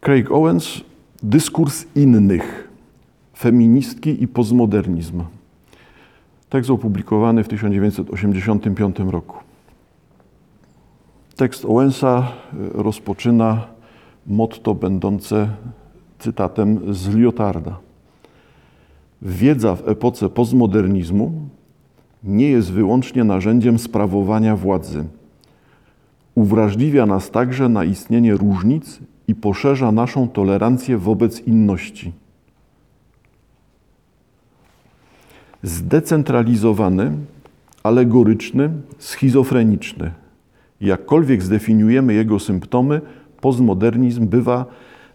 Craig 0.01 0.31
Owens, 0.31 0.81
dyskurs 1.23 1.87
innych, 1.97 2.70
feministki 3.41 4.23
i 4.23 4.29
postmodernizm. 4.29 5.23
Tekst 6.49 6.71
opublikowany 6.71 7.45
w 7.45 7.49
1985 7.49 8.99
roku. 8.99 9.37
Tekst 11.37 11.65
Owensa 11.65 12.33
rozpoczyna 12.75 13.67
motto 14.27 14.75
będące 14.75 15.49
cytatem 16.19 16.95
z 16.95 17.09
Lyotarda. 17.15 17.79
Wiedza 19.23 19.77
w 19.77 19.89
epoce 19.89 20.29
postmodernizmu 20.29 21.33
nie 22.25 22.49
jest 22.49 22.73
wyłącznie 22.73 23.25
narzędziem 23.25 23.79
sprawowania 23.79 24.57
władzy. 24.57 25.05
Uwrażliwia 26.35 27.07
nas 27.07 27.31
także 27.31 27.69
na 27.69 27.85
istnienie 27.85 28.35
różnic 28.35 28.99
i 29.29 29.35
poszerza 29.35 29.93
naszą 29.93 30.29
tolerancję 30.29 30.99
wobec 30.99 31.41
inności. 31.41 32.13
Zdecentralizowany, 35.63 37.13
alegoryczny, 37.83 38.71
schizofreniczny. 38.99 40.11
Jakkolwiek 40.81 41.43
zdefiniujemy 41.43 42.15
jego 42.15 42.39
symptomy, 42.39 43.01
postmodernizm 43.41 44.27
bywa 44.27 44.67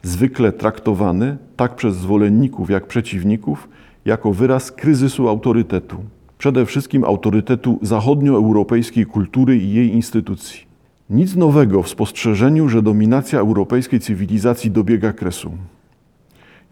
zwykle 0.03 0.51
traktowany, 0.51 1.38
tak 1.55 1.75
przez 1.75 1.95
zwolenników 1.95 2.69
jak 2.69 2.88
przeciwników, 2.88 3.69
jako 4.05 4.34
wyraz 4.34 4.71
kryzysu 4.71 5.29
autorytetu. 5.29 5.97
Przede 6.38 6.65
wszystkim 6.65 7.03
autorytetu 7.03 7.79
zachodnioeuropejskiej 7.81 9.05
kultury 9.05 9.58
i 9.58 9.73
jej 9.73 9.93
instytucji. 9.93 10.60
Nic 11.10 11.36
nowego 11.36 11.84
w 11.84 11.89
spostrzeżeniu, 11.89 12.69
że 12.69 12.81
dominacja 12.81 13.39
europejskiej 13.39 13.99
cywilizacji 13.99 14.71
dobiega 14.71 15.13
kresu. 15.13 15.51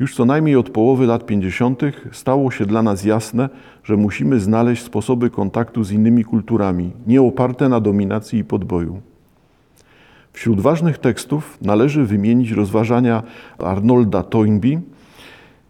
Już 0.04 0.16
co 0.16 0.26
najmniej 0.26 0.56
od 0.56 0.70
połowy 0.70 1.06
lat 1.06 1.26
50. 1.26 1.82
stało 2.12 2.52
się 2.52 2.66
dla 2.66 2.84
nas 2.84 3.04
jasne, 3.04 3.50
że 3.84 3.98
musimy 3.98 4.40
znaleźć 4.40 4.84
sposoby 4.84 5.30
kontaktu 5.30 5.84
z 5.84 5.92
innymi 5.92 6.24
kulturami, 6.24 6.92
nie 7.08 7.22
oparte 7.22 7.70
na 7.70 7.80
dominacji 7.80 8.40
i 8.40 8.44
podboju. 8.44 9.02
Wśród 10.34 10.62
ważnych 10.62 10.98
tekstów 10.98 11.58
należy 11.62 12.06
wymienić 12.06 12.52
rozważania 12.52 13.24
Arnolda 13.58 14.24
Toynbee, 14.24 14.80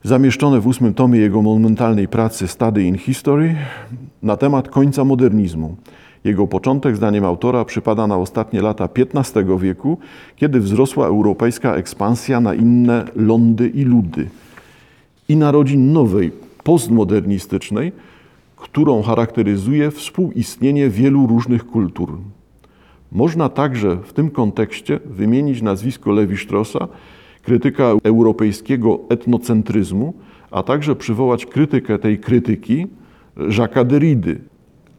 zamieszczone 0.03 0.59
w 0.59 0.67
ósmym 0.67 0.93
tomie 0.93 1.19
jego 1.19 1.41
monumentalnej 1.41 2.07
pracy 2.07 2.47
Study 2.47 2.83
in 2.83 2.97
History 2.97 3.55
na 4.23 4.37
temat 4.37 4.69
końca 4.69 5.03
modernizmu. 5.03 5.75
Jego 6.23 6.47
początek, 6.47 6.95
zdaniem 6.95 7.25
autora, 7.25 7.65
przypada 7.65 8.07
na 8.07 8.17
ostatnie 8.17 8.61
lata 8.61 8.89
XV 9.13 9.59
wieku, 9.59 9.97
kiedy 10.35 10.59
wzrosła 10.59 11.07
europejska 11.07 11.75
ekspansja 11.75 12.39
na 12.39 12.53
inne 12.53 13.05
lądy 13.15 13.69
i 13.69 13.83
ludy 13.83 14.29
i 15.29 15.35
narodzin 15.35 15.93
nowej, 15.93 16.31
postmodernistycznej, 16.63 17.91
którą 18.55 19.01
charakteryzuje 19.01 19.91
współistnienie 19.91 20.89
wielu 20.89 21.27
różnych 21.27 21.65
kultur. 21.65 22.17
Można 23.11 23.49
także 23.49 23.97
w 24.03 24.13
tym 24.13 24.31
kontekście 24.31 24.99
wymienić 25.05 25.61
nazwisko 25.61 26.11
Lewi 26.11 26.37
Straussa, 26.37 26.87
krytyka 27.43 27.83
europejskiego 28.03 28.99
etnocentryzmu, 29.09 30.13
a 30.51 30.63
także 30.63 30.95
przywołać 30.95 31.45
krytykę 31.45 31.99
tej 31.99 32.17
krytyki 32.17 32.87
Jacques'a 33.37 33.85
Derrida. 33.85 34.31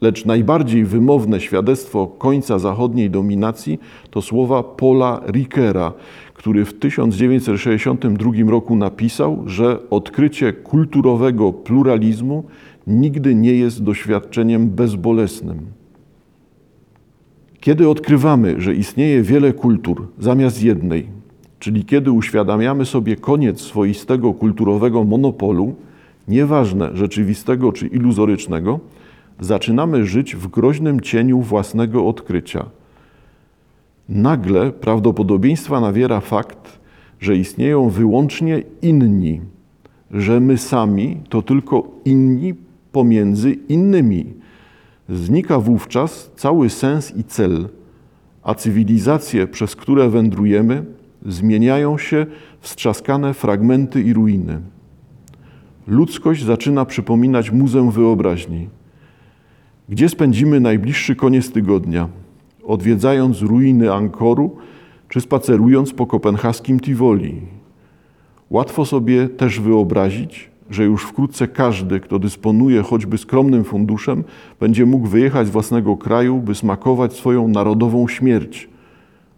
Lecz 0.00 0.24
najbardziej 0.24 0.85
wymowne 0.85 1.40
świadectwo 1.40 2.07
końca 2.07 2.59
zachodniej 2.59 3.11
dominacji 3.11 3.78
to 4.11 4.22
słowa 4.22 4.62
Paula 4.62 5.20
Rickera, 5.28 5.92
który 6.35 6.64
w 6.64 6.78
1962 6.78 8.33
roku 8.50 8.76
napisał, 8.76 9.42
że 9.46 9.90
odkrycie 9.90 10.52
kulturowego 10.52 11.52
pluralizmu 11.52 12.44
nigdy 12.87 13.35
nie 13.35 13.54
jest 13.54 13.83
doświadczeniem 13.83 14.68
bezbolesnym. 14.68 15.59
Kiedy 17.61 17.88
odkrywamy, 17.88 18.61
że 18.61 18.74
istnieje 18.74 19.22
wiele 19.22 19.52
kultur 19.52 20.09
zamiast 20.18 20.62
jednej, 20.62 21.09
czyli 21.64 21.85
kiedy 21.85 22.12
uświadamiamy 22.12 22.87
sobie 22.87 23.16
koniec 23.16 23.61
swoistego 23.61 24.35
kulturowego 24.35 25.05
monopolu, 25.05 25.74
nieważne 26.29 26.96
rzeczywistego 26.96 27.72
czy 27.72 27.87
iluzorycznego, 27.87 28.81
zaczynamy 29.40 30.07
żyć 30.07 30.37
w 30.37 30.46
groźnym 30.48 31.00
cieniu 31.00 31.40
własnego 31.40 32.09
odkrycia. 32.09 32.66
Nagle 34.09 34.72
prawdopodobieństwa 34.72 35.81
nawiera 35.81 36.20
fakt, 36.20 36.79
że 37.20 37.37
istnieją 37.37 37.88
wyłącznie 37.88 38.62
inni, 38.83 39.40
że 40.11 40.40
my 40.40 40.59
sami 40.59 41.20
to 41.29 41.42
tylko 41.42 41.88
inni 42.05 42.55
pomiędzy 42.92 43.53
innymi. 43.53 44.27
Znika 45.09 45.59
wówczas 45.59 46.31
cały 46.37 46.70
sens 46.70 47.16
i 47.16 47.24
cel, 47.24 47.68
a 48.42 48.55
cywilizacje, 48.55 49.46
przez 49.46 49.77
które 49.77 50.09
wędrujemy, 50.09 50.85
zmieniają 51.24 51.98
się 51.98 52.26
w 52.60 52.68
strzaskane 52.68 53.34
fragmenty 53.34 54.02
i 54.02 54.12
ruiny. 54.12 54.60
Ludzkość 55.87 56.44
zaczyna 56.44 56.84
przypominać 56.84 57.50
muzeum 57.50 57.90
wyobraźni. 57.90 58.68
Gdzie 59.88 60.08
spędzimy 60.08 60.60
najbliższy 60.60 61.16
koniec 61.16 61.52
tygodnia? 61.52 62.08
Odwiedzając 62.66 63.42
ruiny 63.42 63.92
Ankoru 63.92 64.56
czy 65.08 65.20
spacerując 65.20 65.92
po 65.92 66.06
kopenhaskim 66.06 66.80
Tivoli? 66.80 67.40
Łatwo 68.50 68.84
sobie 68.84 69.28
też 69.28 69.60
wyobrazić, 69.60 70.50
że 70.70 70.84
już 70.84 71.04
wkrótce 71.04 71.48
każdy, 71.48 72.00
kto 72.00 72.18
dysponuje 72.18 72.82
choćby 72.82 73.18
skromnym 73.18 73.64
funduszem, 73.64 74.24
będzie 74.60 74.87
mógł 74.87 75.06
wyjechać 75.06 75.46
z 75.46 75.50
własnego 75.50 75.96
kraju, 75.96 76.38
by 76.38 76.54
smakować 76.54 77.12
swoją 77.12 77.48
narodową 77.48 78.08
śmierć 78.08 78.68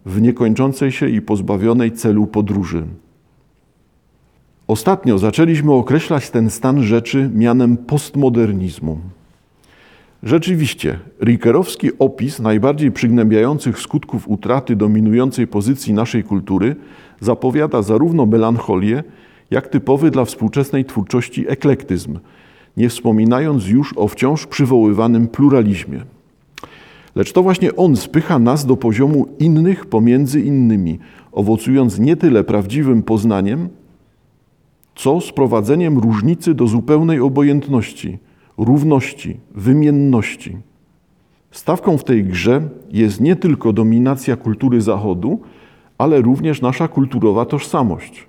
w 0.07 0.21
niekończącej 0.21 0.91
się 0.91 1.09
i 1.09 1.21
pozbawionej 1.21 1.91
celu 1.91 2.27
podróży. 2.27 2.83
Ostatnio 4.67 5.17
zaczęliśmy 5.17 5.73
określać 5.73 6.29
ten 6.29 6.49
stan 6.49 6.83
rzeczy 6.83 7.29
mianem 7.33 7.77
postmodernizmu. 7.77 8.99
Rzeczywiście, 10.23 10.99
Rickerowski 11.21 11.89
opis 11.99 12.39
najbardziej 12.39 12.91
przygnębiających 12.91 13.79
skutków 13.79 14.27
utraty 14.27 14.75
dominującej 14.75 15.47
pozycji 15.47 15.93
naszej 15.93 16.23
kultury 16.23 16.75
zapowiada 17.19 17.81
zarówno 17.81 18.25
melancholię, 18.25 19.03
jak 19.51 19.67
typowy 19.67 20.11
dla 20.11 20.25
współczesnej 20.25 20.85
twórczości 20.85 21.45
eklektyzm, 21.49 22.19
nie 22.77 22.89
wspominając 22.89 23.67
już 23.67 23.93
o 23.97 24.07
wciąż 24.07 24.47
przywoływanym 24.47 25.27
pluralizmie. 25.27 26.16
Lecz 27.17 27.31
to 27.33 27.43
właśnie 27.43 27.75
on 27.75 27.95
spycha 27.95 28.39
nas 28.39 28.65
do 28.65 28.77
poziomu 28.77 29.27
innych 29.39 29.85
pomiędzy 29.85 30.41
innymi, 30.41 30.99
owocując 31.31 31.99
nie 31.99 32.15
tyle 32.15 32.43
prawdziwym 32.43 33.03
poznaniem, 33.03 33.69
co 34.95 35.21
sprowadzeniem 35.21 35.97
różnicy 35.97 36.53
do 36.53 36.67
zupełnej 36.67 37.19
obojętności, 37.19 38.17
równości, 38.57 39.39
wymienności. 39.55 40.57
Stawką 41.51 41.97
w 41.97 42.03
tej 42.03 42.23
grze 42.23 42.61
jest 42.91 43.21
nie 43.21 43.35
tylko 43.35 43.73
dominacja 43.73 44.35
kultury 44.35 44.81
Zachodu, 44.81 45.39
ale 45.97 46.21
również 46.21 46.61
nasza 46.61 46.87
kulturowa 46.87 47.45
tożsamość, 47.45 48.27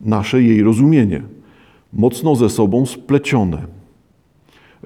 nasze 0.00 0.42
jej 0.42 0.62
rozumienie, 0.62 1.22
mocno 1.92 2.36
ze 2.36 2.50
sobą 2.50 2.86
splecione. 2.86 3.58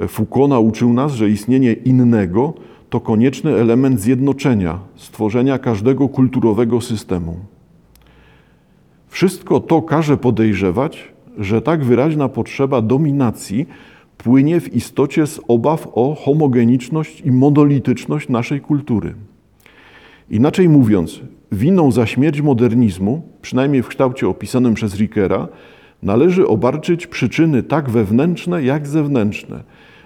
Foucault 0.09 0.51
nauczył 0.51 0.93
nas, 0.93 1.13
że 1.13 1.31
istnienie 1.31 1.73
innego 1.73 2.55
to 2.97 3.01
konieczny 3.01 3.55
element 3.55 4.01
zjednoczenia, 4.01 4.79
stworzenia 4.95 5.59
każdego 5.59 6.09
kulturowego 6.09 6.81
systemu. 6.81 7.37
Wszystko 9.09 9.61
to 9.61 9.83
każe 9.83 10.17
podejrzewać, 10.17 11.13
że 11.39 11.63
tak 11.63 11.85
wyraźna 11.85 12.29
potrzeba 12.29 12.83
dominacji 12.83 13.67
płynie 14.17 14.61
w 14.61 14.75
istocie 14.75 15.27
z 15.27 15.41
obaw 15.49 15.89
o 15.93 16.15
homogeniczność 16.15 17.21
i 17.21 17.33
monolityczność 17.33 18.29
naszej 18.29 18.61
kultury. 18.61 19.15
Inaczej 20.31 20.69
mówiąc, 20.69 21.21
winą 21.53 21.93
za 21.93 22.07
śmierć 22.07 22.41
modernizmu, 22.41 23.23
przynajmniej 23.43 23.83
w 23.83 23.89
kształcie 23.89 24.29
opisanym 24.29 24.75
przez 24.75 24.95
Rickera, 24.95 25.49
należy 26.03 26.47
obarczyć 26.47 27.07
przyczyny 27.07 27.63
tak 27.63 27.91
wewnętrzne, 27.91 28.63
jak 28.63 28.87
zewnętrzne. 28.87 29.63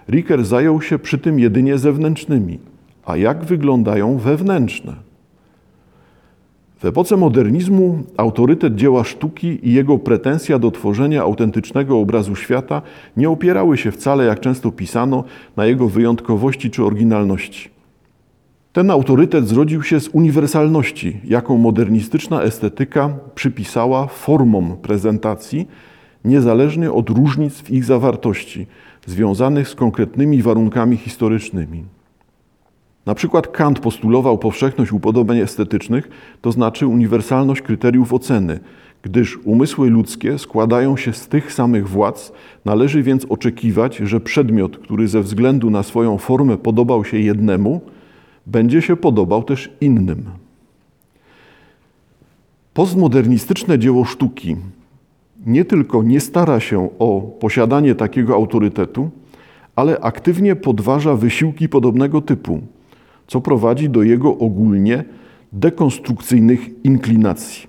Ricker 0.09 0.45
zajął 0.45 0.81
się 0.81 0.99
przy 0.99 1.17
tym 1.17 1.39
jedynie 1.39 1.77
zewnętrznymi. 1.77 2.70
A 3.05 3.17
jak 3.17 3.45
wyglądają 3.45 4.17
wewnętrzne? 4.17 4.93
W 6.81 6.85
epoce 6.85 7.17
modernizmu 7.17 8.03
autorytet 8.17 8.75
dzieła 8.75 9.03
sztuki 9.03 9.67
i 9.69 9.73
jego 9.73 9.97
pretensja 9.97 10.59
do 10.59 10.71
tworzenia 10.71 11.21
autentycznego 11.21 11.99
obrazu 11.99 12.35
świata 12.35 12.81
nie 13.17 13.29
opierały 13.29 13.77
się 13.77 13.91
wcale, 13.91 14.25
jak 14.25 14.39
często 14.39 14.71
pisano, 14.71 15.23
na 15.57 15.65
jego 15.65 15.89
wyjątkowości 15.89 16.71
czy 16.71 16.83
oryginalności. 16.85 17.69
Ten 18.73 18.91
autorytet 18.91 19.47
zrodził 19.47 19.83
się 19.83 19.99
z 19.99 20.07
uniwersalności, 20.07 21.21
jaką 21.23 21.57
modernistyczna 21.57 22.41
estetyka 22.41 23.09
przypisała 23.35 24.07
formom 24.07 24.77
prezentacji, 24.81 25.67
niezależnie 26.25 26.91
od 26.91 27.09
różnic 27.09 27.61
w 27.61 27.71
ich 27.71 27.85
zawartości, 27.85 28.67
związanych 29.05 29.69
z 29.69 29.75
konkretnymi 29.75 30.41
warunkami 30.41 30.97
historycznymi. 30.97 31.83
Na 33.05 33.15
przykład 33.15 33.47
Kant 33.47 33.79
postulował 33.79 34.37
powszechność 34.37 34.91
upodobań 34.91 35.37
estetycznych, 35.39 36.09
to 36.41 36.51
znaczy 36.51 36.87
uniwersalność 36.87 37.61
kryteriów 37.61 38.13
oceny. 38.13 38.59
Gdyż 39.03 39.39
umysły 39.43 39.89
ludzkie 39.89 40.39
składają 40.39 40.97
się 40.97 41.13
z 41.13 41.27
tych 41.27 41.53
samych 41.53 41.89
władz, 41.89 42.31
należy 42.65 43.03
więc 43.03 43.25
oczekiwać, 43.29 43.97
że 43.97 44.19
przedmiot, 44.19 44.77
który 44.77 45.07
ze 45.07 45.21
względu 45.21 45.69
na 45.69 45.83
swoją 45.83 46.17
formę 46.17 46.57
podobał 46.57 47.05
się 47.05 47.19
jednemu, 47.19 47.81
będzie 48.47 48.81
się 48.81 48.95
podobał 48.95 49.43
też 49.43 49.71
innym. 49.81 50.25
Postmodernistyczne 52.73 53.79
dzieło 53.79 54.05
sztuki 54.05 54.55
nie 55.45 55.65
tylko 55.65 56.03
nie 56.03 56.19
stara 56.19 56.59
się 56.59 56.89
o 56.99 57.21
posiadanie 57.21 57.95
takiego 57.95 58.35
autorytetu, 58.35 59.09
ale 59.75 59.99
aktywnie 59.99 60.55
podważa 60.55 61.15
wysiłki 61.15 61.69
podobnego 61.69 62.21
typu 62.21 62.61
co 63.27 63.41
prowadzi 63.41 63.89
do 63.89 64.03
jego 64.03 64.37
ogólnie 64.37 65.03
dekonstrukcyjnych 65.53 66.83
inklinacji. 66.83 67.67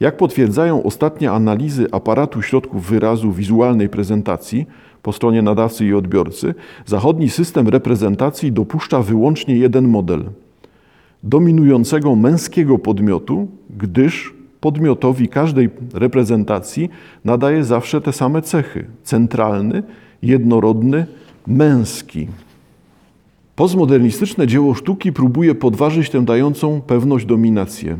Jak 0.00 0.16
potwierdzają 0.16 0.82
ostatnie 0.82 1.30
analizy 1.30 1.86
aparatu 1.92 2.42
środków 2.42 2.86
wyrazu 2.86 3.32
wizualnej 3.32 3.88
prezentacji 3.88 4.66
po 5.02 5.12
stronie 5.12 5.42
nadawcy 5.42 5.86
i 5.86 5.94
odbiorcy, 5.94 6.54
zachodni 6.86 7.30
system 7.30 7.68
reprezentacji 7.68 8.52
dopuszcza 8.52 9.02
wyłącznie 9.02 9.56
jeden 9.56 9.88
model 9.88 10.24
dominującego 11.22 12.16
męskiego 12.16 12.78
podmiotu, 12.78 13.48
gdyż 13.78 14.34
podmiotowi 14.60 15.28
każdej 15.28 15.70
reprezentacji 15.94 16.90
nadaje 17.24 17.64
zawsze 17.64 18.00
te 18.00 18.12
same 18.12 18.42
cechy: 18.42 18.84
centralny, 19.02 19.82
jednorodny, 20.22 21.06
męski. 21.46 22.28
Postmodernistyczne 23.58 24.46
dzieło 24.46 24.74
sztuki 24.74 25.12
próbuje 25.12 25.54
podważyć 25.54 26.10
tę 26.10 26.24
dającą 26.24 26.80
pewność 26.80 27.26
dominację. 27.26 27.96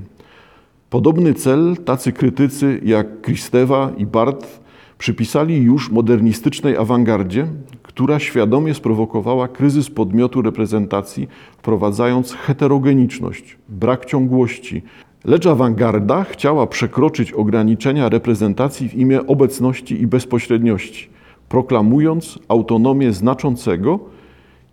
Podobny 0.91 1.35
cel 1.35 1.77
tacy 1.85 2.13
krytycy 2.13 2.81
jak 2.85 3.21
Kristewa 3.21 3.91
i 3.97 4.07
Barth 4.07 4.61
przypisali 4.99 5.57
już 5.57 5.91
modernistycznej 5.91 6.77
awangardzie, 6.77 7.47
która 7.83 8.19
świadomie 8.19 8.75
sprowokowała 8.75 9.49
kryzys 9.49 9.91
podmiotu 9.91 10.43
reprezentacji, 10.43 11.29
wprowadzając 11.59 12.33
heterogeniczność, 12.33 13.59
brak 13.69 14.05
ciągłości. 14.05 14.83
Lecz 15.25 15.47
awangarda 15.47 16.25
chciała 16.25 16.67
przekroczyć 16.67 17.33
ograniczenia 17.33 18.09
reprezentacji 18.09 18.89
w 18.89 18.95
imię 18.95 19.27
obecności 19.27 20.03
i 20.03 20.07
bezpośredniości. 20.07 21.09
proklamując 21.49 22.39
autonomię 22.49 23.13
znaczącego 23.13 24.18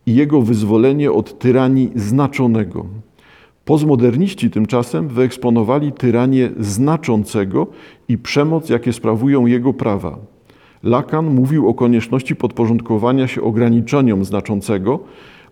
i 0.05 0.15
jego 0.15 0.41
wyzwolenie 0.41 1.11
od 1.11 1.39
tyranii 1.39 1.91
znaczonego. 1.95 2.85
Postmoderniści 3.65 4.49
tymczasem 4.49 5.07
wyeksponowali 5.07 5.91
tyranię 5.91 6.49
znaczącego 6.59 7.67
i 8.07 8.17
przemoc, 8.17 8.69
jakie 8.69 8.93
sprawują 8.93 9.45
jego 9.45 9.73
prawa. 9.73 10.17
Lacan 10.83 11.25
mówił 11.25 11.69
o 11.69 11.73
konieczności 11.73 12.35
podporządkowania 12.35 13.27
się 13.27 13.41
ograniczeniom 13.41 14.25
znaczącego, 14.25 14.99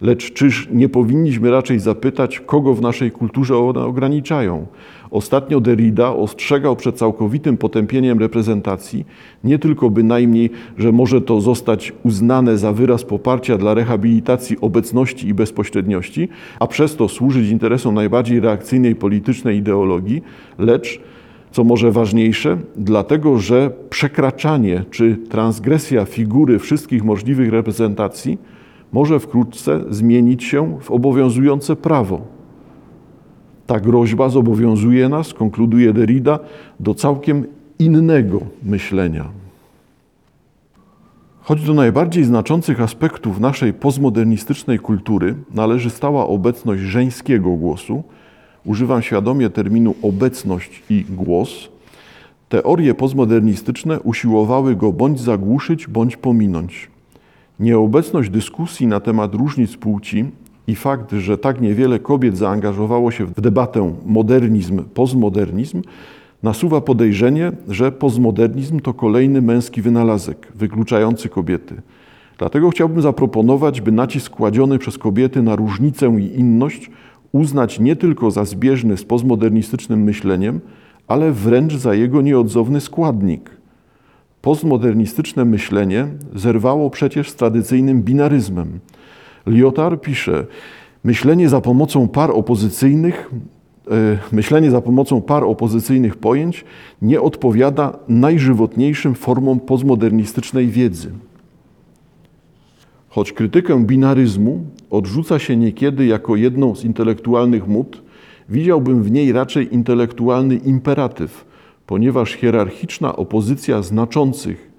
lecz 0.04 0.34
czyż 0.34 0.68
nie 0.72 0.90
powinniśmy 0.90 1.52
raczej 1.52 1.80
zapytać, 1.80 2.40
kogo 2.40 2.74
w 2.74 2.82
naszej 2.82 3.12
kulturze 3.12 3.58
one 3.58 3.80
ograniczają? 3.80 4.66
Ostatnio 5.12 5.62
Derrida 5.62 6.16
ostrzegał 6.16 6.76
przed 6.76 6.96
całkowitym 6.96 7.58
potępieniem 7.58 8.20
reprezentacji, 8.20 9.06
nie 9.44 9.60
tylko 9.60 9.90
bynajmniej, 9.90 10.50
że 10.78 10.92
może 10.92 11.22
to 11.22 11.42
zostać 11.42 11.94
uznane 12.04 12.58
za 12.58 12.74
wyraz 12.74 13.04
poparcia 13.04 13.58
dla 13.58 13.74
rehabilitacji 13.74 14.58
obecności 14.62 15.28
i 15.28 15.34
bezpośredniości, 15.34 16.30
a 16.60 16.68
przez 16.68 16.96
to 16.96 17.08
służyć 17.08 17.50
interesom 17.50 17.96
najbardziej 17.96 18.40
reakcyjnej 18.40 18.96
politycznej 18.96 19.58
ideologii, 19.58 20.22
lecz 20.58 21.00
co 21.52 21.64
może 21.64 21.92
ważniejsze, 21.92 22.58
dlatego 22.76 23.40
że 23.40 23.72
przekraczanie 23.90 24.84
czy 24.92 25.18
transgresja 25.30 26.06
figury 26.06 26.60
wszystkich 26.60 27.04
możliwych 27.04 27.52
reprezentacji 27.52 28.38
może 28.94 29.20
wkrótce 29.20 29.82
zmienić 29.90 30.44
się 30.44 30.78
w 30.82 30.92
obowiązujące 30.92 31.76
prawo. 31.76 32.22
Ta 33.68 33.80
groźba 33.80 34.30
zobowiązuje 34.30 35.10
nas, 35.10 35.34
konkluduje 35.34 35.94
Derrida, 35.94 36.40
do 36.80 36.94
całkiem 36.94 37.46
innego 37.80 38.40
myślenia. 38.64 39.26
Choć 41.42 41.64
do 41.66 41.74
najbardziej 41.74 42.24
znaczących 42.24 42.82
aspektów 42.82 43.40
naszej 43.40 43.74
postmodernistycznej 43.74 44.80
kultury 44.80 45.36
należy 45.54 45.90
stała 45.90 46.28
obecność 46.28 46.82
żeńskiego 46.82 47.50
głosu, 47.50 48.04
używam 48.66 49.02
świadomie 49.02 49.50
terminu 49.50 49.96
obecność 50.02 50.84
i 50.90 51.06
głos, 51.10 51.70
teorie 52.50 52.94
postmodernistyczne 52.94 54.00
usiłowały 54.00 54.76
go 54.76 54.94
bądź 54.94 55.20
zagłuszyć, 55.20 55.88
bądź 55.88 56.18
pominąć. 56.18 56.93
Nieobecność 57.64 58.30
dyskusji 58.30 58.88
na 58.88 59.00
temat 59.00 59.36
różnic 59.36 59.78
płci 59.78 60.26
i 60.68 60.76
fakt, 60.76 61.12
że 61.12 61.38
tak 61.38 61.62
niewiele 61.62 62.00
kobiet 62.00 62.38
zaangażowało 62.38 63.12
się 63.12 63.26
w 63.26 63.42
debatę 63.42 63.94
modernizm, 64.06 64.84
postmodernizm, 64.84 65.82
nasuwa 66.44 66.82
podejrzenie, 66.82 67.52
że 67.68 67.92
postmodernizm 67.92 68.80
to 68.80 68.94
kolejny 68.94 69.42
męski 69.42 69.82
wynalazek, 69.82 70.52
wykluczający 70.56 71.30
kobiety. 71.30 71.82
Dlatego 72.38 72.70
chciałbym 72.70 73.02
zaproponować, 73.02 73.82
by 73.82 73.92
nacisk 73.92 74.32
kładziony 74.32 74.80
przez 74.80 74.98
kobiety 74.98 75.42
na 75.42 75.56
różnicę 75.56 76.16
i 76.20 76.40
inność 76.40 76.92
uznać 77.32 77.80
nie 77.80 77.96
tylko 77.96 78.32
za 78.32 78.46
zbieżny 78.46 78.98
z 78.98 79.04
postmodernistycznym 79.04 80.04
myśleniem, 80.04 80.60
ale 81.08 81.32
wręcz 81.32 81.76
za 81.76 81.94
jego 81.94 82.22
nieodzowny 82.22 82.82
składnik. 82.82 83.63
Postmodernistyczne 84.44 85.46
myślenie 85.46 86.08
zerwało 86.36 86.90
przecież 86.90 87.30
z 87.30 87.36
tradycyjnym 87.36 88.02
binaryzmem. 88.02 88.80
Lyotard 89.46 90.02
pisze, 90.02 90.46
myślenie 91.04 91.50
za 91.50 91.62
pomocą 91.62 92.08
par 92.08 92.32
opozycyjnych 92.32 93.32
e, 93.92 94.18
Myślenie 94.32 94.72
za 94.72 94.82
pomocą 94.82 95.22
par 95.22 95.44
opozycyjnych 95.44 96.16
pojęć 96.16 96.66
nie 97.02 97.22
odpowiada 97.22 98.00
najżywotniejszym 98.08 99.16
formom 99.16 99.60
postmodernistycznej 99.60 100.68
wiedzy. 100.68 101.12
Choć 103.10 103.34
krytykę 103.34 103.86
binaryzmu 103.86 104.66
odrzuca 104.90 105.40
się 105.40 105.58
niekiedy 105.58 106.06
jako 106.06 106.36
jedną 106.36 106.76
z 106.76 106.84
intelektualnych 106.84 107.68
mód, 107.68 108.02
widziałbym 108.50 109.04
w 109.04 109.12
niej 109.12 109.32
raczej 109.32 109.74
intelektualny 109.74 110.56
imperatyw, 110.56 111.53
ponieważ 111.88 112.34
hierarchiczna 112.34 113.16
opozycja 113.16 113.82
znaczących 113.82 114.72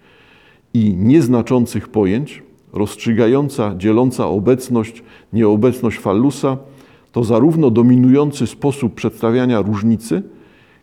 i 0.74 0.94
nieznaczących 0.96 1.88
pojęć, 1.88 2.42
rozstrzygająca, 2.72 3.74
dzieląca 3.78 4.26
obecność, 4.26 5.02
nieobecność 5.32 5.98
fallusa, 5.98 6.56
to 7.12 7.24
zarówno 7.24 7.70
dominujący 7.70 8.46
sposób 8.46 8.94
przedstawiania 8.94 9.62
różnicy, 9.62 10.22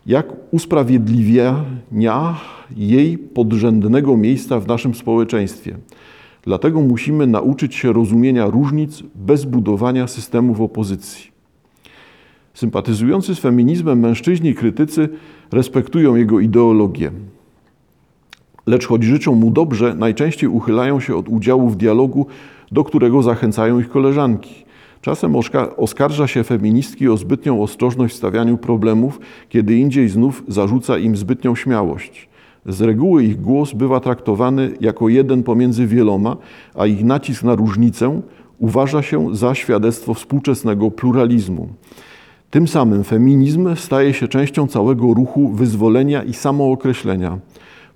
jak 0.06 0.28
usprawiedliwiania 0.52 2.36
jej 2.78 3.18
podrzędnego 3.18 4.18
miejsca 4.18 4.60
w 4.60 4.68
naszym 4.68 4.96
społeczeństwie– 4.96 5.78
Dlatego 6.44 6.82
musimy 6.82 7.28
nauczyć 7.28 7.76
się 7.76 7.94
rozumienia 7.94 8.46
różnic 8.46 9.04
bez 9.16 9.46
budowania 9.46 10.08
systemów 10.08 10.62
opozycji. 10.62 11.32
Sympatyzujący 12.54 13.36
z 13.36 13.40
feminizmem 13.40 14.00
mężczyźni 14.00 14.56
krytycy 14.56 15.10
respektują 15.52 16.16
jego 16.16 16.40
ideologię. 16.40 17.12
Lecz 18.68 18.88
choć 18.88 19.04
życzą 19.04 19.36
mu 19.36 19.52
dobrze, 19.52 19.96
najczęściej 19.96 20.50
uchylają 20.50 21.00
się 21.00 21.16
od 21.16 21.30
udziału 21.30 21.70
w 21.70 21.76
dialogu, 21.76 22.26
do 22.72 22.84
którego 22.84 23.24
zachęcają 23.24 23.80
ich 23.80 23.90
koleżanki. 23.90 24.66
Czasem 25.02 25.36
oskarża 25.78 26.28
się 26.28 26.44
feministki 26.44 27.10
o 27.10 27.18
zbytnią 27.18 27.64
ostrożność 27.64 28.14
w 28.14 28.18
stawianiu 28.18 28.58
problemów, 28.58 29.20
kiedy 29.50 29.76
indziej 29.76 30.10
znów 30.10 30.44
zarzuca 30.48 30.98
im 30.98 31.18
zbytnią 31.18 31.56
śmiałość. 31.56 32.30
Z 32.66 32.82
reguły 32.82 33.24
ich 33.24 33.42
głos 33.42 33.74
bywa 33.74 34.00
traktowany 34.00 34.72
jako 34.82 35.10
jeden 35.10 35.44
pomiędzy 35.44 35.88
wieloma, 35.88 36.38
a 36.76 36.86
ich 36.86 37.04
nacisk 37.04 37.44
na 37.44 37.56
różnicę 37.56 38.22
uważa 38.60 39.02
się 39.02 39.36
za 39.36 39.56
świadectwo 39.56 40.14
współczesnego 40.14 40.92
pluralizmu. 40.92 41.70
Tym 42.52 42.68
samym 42.68 43.04
feminizm 43.04 43.76
staje 43.76 44.14
się 44.14 44.28
częścią 44.28 44.68
całego 44.68 45.14
ruchu 45.14 45.50
wyzwolenia 45.50 46.24
i 46.24 46.34
samookreślenia. 46.34 47.40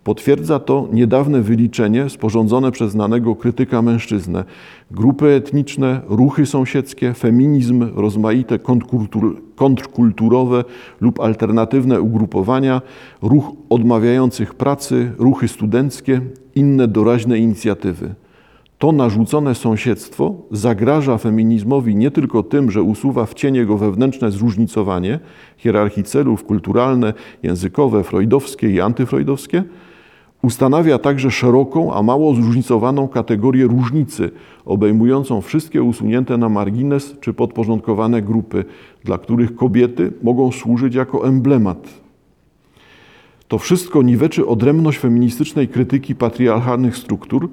Potwierdza 0.03 0.59
to 0.59 0.87
niedawne 0.93 1.41
wyliczenie 1.41 2.09
sporządzone 2.09 2.71
przez 2.71 2.91
znanego 2.91 3.35
krytyka 3.35 3.81
mężczyznę. 3.81 4.43
Grupy 4.91 5.27
etniczne, 5.27 6.01
ruchy 6.07 6.45
sąsiedzkie, 6.45 7.13
feminizm, 7.13 7.89
rozmaite 7.95 8.59
kontrkulturowe 9.55 10.63
lub 11.01 11.19
alternatywne 11.19 12.01
ugrupowania, 12.01 12.81
ruch 13.21 13.51
odmawiających 13.69 14.53
pracy, 14.53 15.11
ruchy 15.17 15.47
studenckie, 15.47 16.21
inne 16.55 16.87
doraźne 16.87 17.37
inicjatywy. 17.39 18.15
To 18.77 18.91
narzucone 18.91 19.55
sąsiedztwo 19.55 20.35
zagraża 20.51 21.17
feminizmowi 21.17 21.95
nie 21.95 22.11
tylko 22.11 22.43
tym, 22.43 22.71
że 22.71 22.81
usuwa 22.81 23.25
w 23.25 23.33
cień 23.33 23.55
jego 23.55 23.77
wewnętrzne 23.77 24.31
zróżnicowanie, 24.31 25.19
hierarchii 25.57 26.03
celów 26.03 26.43
kulturalne, 26.43 27.13
językowe, 27.43 28.03
freudowskie 28.03 28.69
i 28.69 28.81
antyfreudowskie, 28.81 29.63
Ustanawia 30.45 30.99
także 30.99 31.31
szeroką, 31.31 31.93
a 31.93 32.03
mało 32.03 32.35
zróżnicowaną 32.35 33.07
kategorię 33.07 33.67
różnicy, 33.67 34.31
obejmującą 34.65 35.41
wszystkie 35.41 35.83
usunięte 35.83 36.37
na 36.37 36.49
margines 36.49 37.15
czy 37.21 37.33
podporządkowane 37.33 38.21
grupy, 38.21 38.65
dla 39.03 39.17
których 39.17 39.55
kobiety 39.55 40.13
mogą 40.23 40.51
służyć 40.51 40.95
jako 40.95 41.27
emblemat. 41.27 41.89
To 43.47 43.57
wszystko 43.57 44.01
niweczy 44.01 44.47
odrębność 44.47 44.97
feministycznej 44.97 45.67
krytyki 45.67 46.15
patriarchalnych 46.15 46.97
struktur 46.97 47.49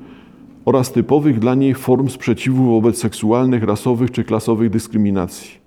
oraz 0.65 0.93
typowych 0.93 1.39
dla 1.39 1.55
niej 1.55 1.75
form 1.75 2.09
sprzeciwu 2.09 2.71
wobec 2.71 2.99
seksualnych, 2.99 3.63
rasowych 3.63 4.11
czy 4.11 4.25
klasowych 4.25 4.71
dyskryminacji. 4.71 5.63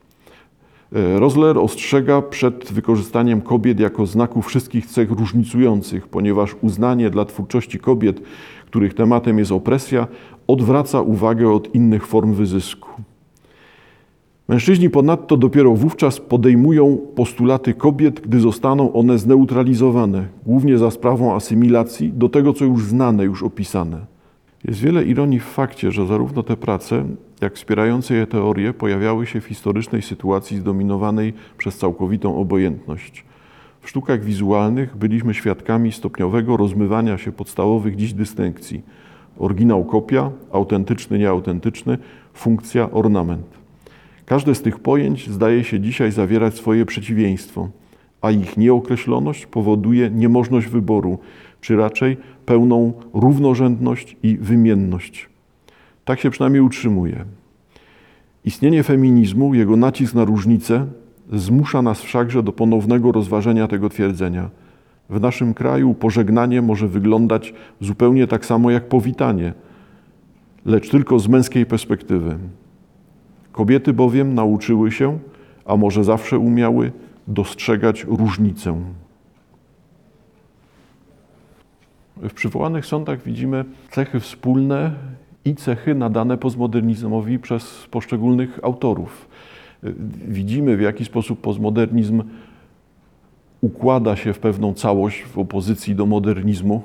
E, 0.95 1.19
Rosler 1.19 1.57
ostrzega 1.57 2.21
przed 2.21 2.71
wykorzystaniem 2.71 3.41
kobiet 3.41 3.79
jako 3.79 4.05
znaku 4.05 4.41
wszystkich 4.41 4.85
cech 4.85 5.11
różnicujących, 5.11 6.07
ponieważ 6.07 6.55
uznanie 6.61 7.09
dla 7.09 7.25
twórczości 7.25 7.79
kobiet, 7.79 8.21
których 8.65 8.93
tematem 8.93 9.39
jest 9.39 9.51
opresja, 9.51 10.07
odwraca 10.47 11.01
uwagę 11.01 11.51
od 11.51 11.75
innych 11.75 12.07
form 12.07 12.33
wyzysku. 12.33 12.89
Mężczyźni 14.47 14.89
ponadto 14.89 15.37
dopiero 15.37 15.75
wówczas 15.75 16.19
podejmują 16.19 16.97
postulaty 17.15 17.73
kobiet, 17.73 18.19
gdy 18.19 18.39
zostaną 18.39 18.93
one 18.93 19.17
zneutralizowane, 19.17 20.27
głównie 20.45 20.77
za 20.77 20.91
sprawą 20.91 21.35
asymilacji 21.35 22.13
do 22.13 22.29
tego, 22.29 22.53
co 22.53 22.65
już 22.65 22.85
znane, 22.85 23.23
już 23.23 23.43
opisane. 23.43 24.14
Jest 24.67 24.79
wiele 24.79 25.03
ironii 25.03 25.39
w 25.39 25.43
fakcie, 25.43 25.91
że 25.91 26.07
zarówno 26.07 26.43
te 26.43 26.57
prace, 26.57 27.05
jak 27.41 27.55
wspierające 27.55 28.15
je 28.15 28.27
teorie 28.27 28.73
pojawiały 28.73 29.25
się 29.25 29.41
w 29.41 29.45
historycznej 29.45 30.01
sytuacji 30.01 30.57
zdominowanej 30.57 31.33
przez 31.57 31.77
całkowitą 31.77 32.37
obojętność. 32.37 33.25
W 33.81 33.89
sztukach 33.89 34.23
wizualnych 34.23 34.95
byliśmy 34.95 35.33
świadkami 35.33 35.91
stopniowego 35.91 36.57
rozmywania 36.57 37.17
się 37.17 37.31
podstawowych 37.31 37.95
dziś 37.95 38.13
dystynkcji. 38.13 38.81
Oryginał 39.39 39.85
kopia, 39.85 40.31
autentyczny, 40.51 41.19
nieautentyczny, 41.19 41.97
funkcja, 42.33 42.91
ornament. 42.91 43.47
Każde 44.25 44.55
z 44.55 44.61
tych 44.61 44.79
pojęć 44.79 45.29
zdaje 45.29 45.63
się 45.63 45.79
dzisiaj 45.79 46.11
zawierać 46.11 46.55
swoje 46.55 46.85
przeciwieństwo, 46.85 47.69
a 48.21 48.31
ich 48.31 48.57
nieokreśloność 48.57 49.45
powoduje 49.45 50.09
niemożność 50.09 50.67
wyboru, 50.67 51.19
czy 51.61 51.75
raczej 51.75 52.17
pełną 52.45 52.93
równorzędność 53.13 54.17
i 54.23 54.37
wymienność. 54.37 55.29
Tak 56.05 56.19
się 56.19 56.29
przynajmniej 56.29 56.61
utrzymuje. 56.61 57.25
Istnienie 58.45 58.83
feminizmu, 58.83 59.53
jego 59.53 59.75
nacisk 59.75 60.13
na 60.13 60.25
różnice, 60.25 60.85
zmusza 61.33 61.81
nas 61.81 62.01
wszakże 62.01 62.43
do 62.43 62.51
ponownego 62.51 63.11
rozważenia 63.11 63.67
tego 63.67 63.89
twierdzenia. 63.89 64.49
W 65.09 65.21
naszym 65.21 65.53
kraju 65.53 65.93
pożegnanie 65.93 66.61
może 66.61 66.87
wyglądać 66.87 67.53
zupełnie 67.81 68.27
tak 68.27 68.45
samo 68.45 68.71
jak 68.71 68.87
powitanie, 68.87 69.53
lecz 70.65 70.89
tylko 70.89 71.19
z 71.19 71.27
męskiej 71.27 71.65
perspektywy. 71.65 72.37
Kobiety 73.51 73.93
bowiem 73.93 74.33
nauczyły 74.33 74.91
się, 74.91 75.19
a 75.65 75.77
może 75.77 76.03
zawsze 76.03 76.39
umiały, 76.39 76.91
dostrzegać 77.27 78.05
różnicę. 78.09 78.75
W 82.17 82.33
przywołanych 82.33 82.85
sądach 82.85 83.23
widzimy 83.23 83.65
cechy 83.91 84.19
wspólne 84.19 84.91
i 85.45 85.55
cechy 85.55 85.95
nadane 85.95 86.37
postmodernizmowi 86.37 87.39
przez 87.39 87.87
poszczególnych 87.91 88.59
autorów. 88.63 89.27
Widzimy, 90.27 90.77
w 90.77 90.81
jaki 90.81 91.05
sposób 91.05 91.41
postmodernizm 91.41 92.23
układa 93.61 94.15
się 94.15 94.33
w 94.33 94.39
pewną 94.39 94.73
całość 94.73 95.23
w 95.23 95.37
opozycji 95.37 95.95
do 95.95 96.05
modernizmu 96.05 96.83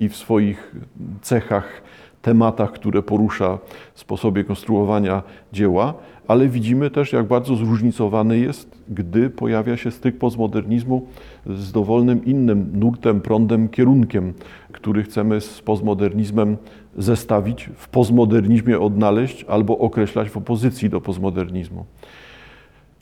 i 0.00 0.08
w 0.08 0.16
swoich 0.16 0.74
cechach, 1.22 1.82
tematach, 2.22 2.72
które 2.72 3.02
porusza, 3.02 3.58
sposobie 3.94 4.44
konstruowania 4.44 5.22
dzieła, 5.52 5.94
ale 6.28 6.48
widzimy 6.48 6.90
też, 6.90 7.12
jak 7.12 7.26
bardzo 7.26 7.56
zróżnicowany 7.56 8.38
jest, 8.38 8.82
gdy 8.88 9.30
pojawia 9.30 9.76
się 9.76 9.90
styk 9.90 10.18
postmodernizmu 10.18 11.06
z 11.46 11.72
dowolnym 11.72 12.24
innym 12.24 12.70
nurtem, 12.74 13.20
prądem, 13.20 13.68
kierunkiem, 13.68 14.32
który 14.72 15.02
chcemy 15.02 15.40
z 15.40 15.60
postmodernizmem 15.60 16.56
zestawić, 16.96 17.70
w 17.76 17.88
postmodernizmie 17.88 18.80
odnaleźć 18.80 19.44
albo 19.44 19.78
określać 19.78 20.30
w 20.30 20.36
opozycji 20.36 20.90
do 20.90 21.00
postmodernizmu. 21.00 21.84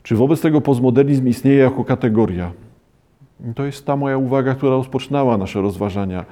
Czy 0.03 0.15
wobec 0.15 0.41
tego 0.41 0.61
postmodernizm 0.61 1.27
istnieje 1.27 1.57
jako 1.57 1.83
kategoria? 1.83 2.51
To 3.55 3.65
jest 3.65 3.85
ta 3.85 3.95
moja 3.95 4.17
uwaga, 4.17 4.55
która 4.55 4.71
rozpoczynała 4.71 5.37
nasze 5.37 5.61
rozważania. 5.61 6.25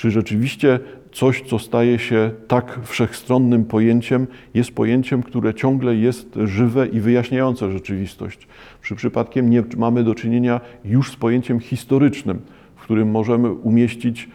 Czy 0.00 0.10
rzeczywiście 0.10 0.80
coś, 1.12 1.42
co 1.42 1.58
staje 1.58 1.98
się 1.98 2.30
tak 2.48 2.78
wszechstronnym 2.82 3.64
pojęciem, 3.64 4.26
jest 4.54 4.72
pojęciem, 4.72 5.22
które 5.22 5.54
ciągle 5.54 5.96
jest 5.96 6.38
żywe 6.44 6.86
i 6.86 7.00
wyjaśniające 7.00 7.72
rzeczywistość? 7.72 8.48
Czy 8.82 8.94
przypadkiem 8.94 9.50
nie 9.50 9.62
mamy 9.76 10.04
do 10.04 10.14
czynienia 10.14 10.60
już 10.84 11.12
z 11.12 11.16
pojęciem 11.16 11.60
historycznym, 11.60 12.40
w 12.76 12.82
którym 12.82 13.10
możemy 13.10 13.52
umieścić 13.52 14.28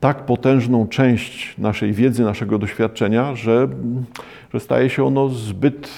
tak 0.00 0.26
potężną 0.26 0.88
część 0.88 1.58
naszej 1.58 1.92
wiedzy, 1.92 2.22
naszego 2.22 2.58
doświadczenia, 2.58 3.34
że, 3.34 3.68
że 4.54 4.60
staje 4.60 4.90
się 4.90 5.04
ono 5.04 5.28
zbyt 5.28 5.88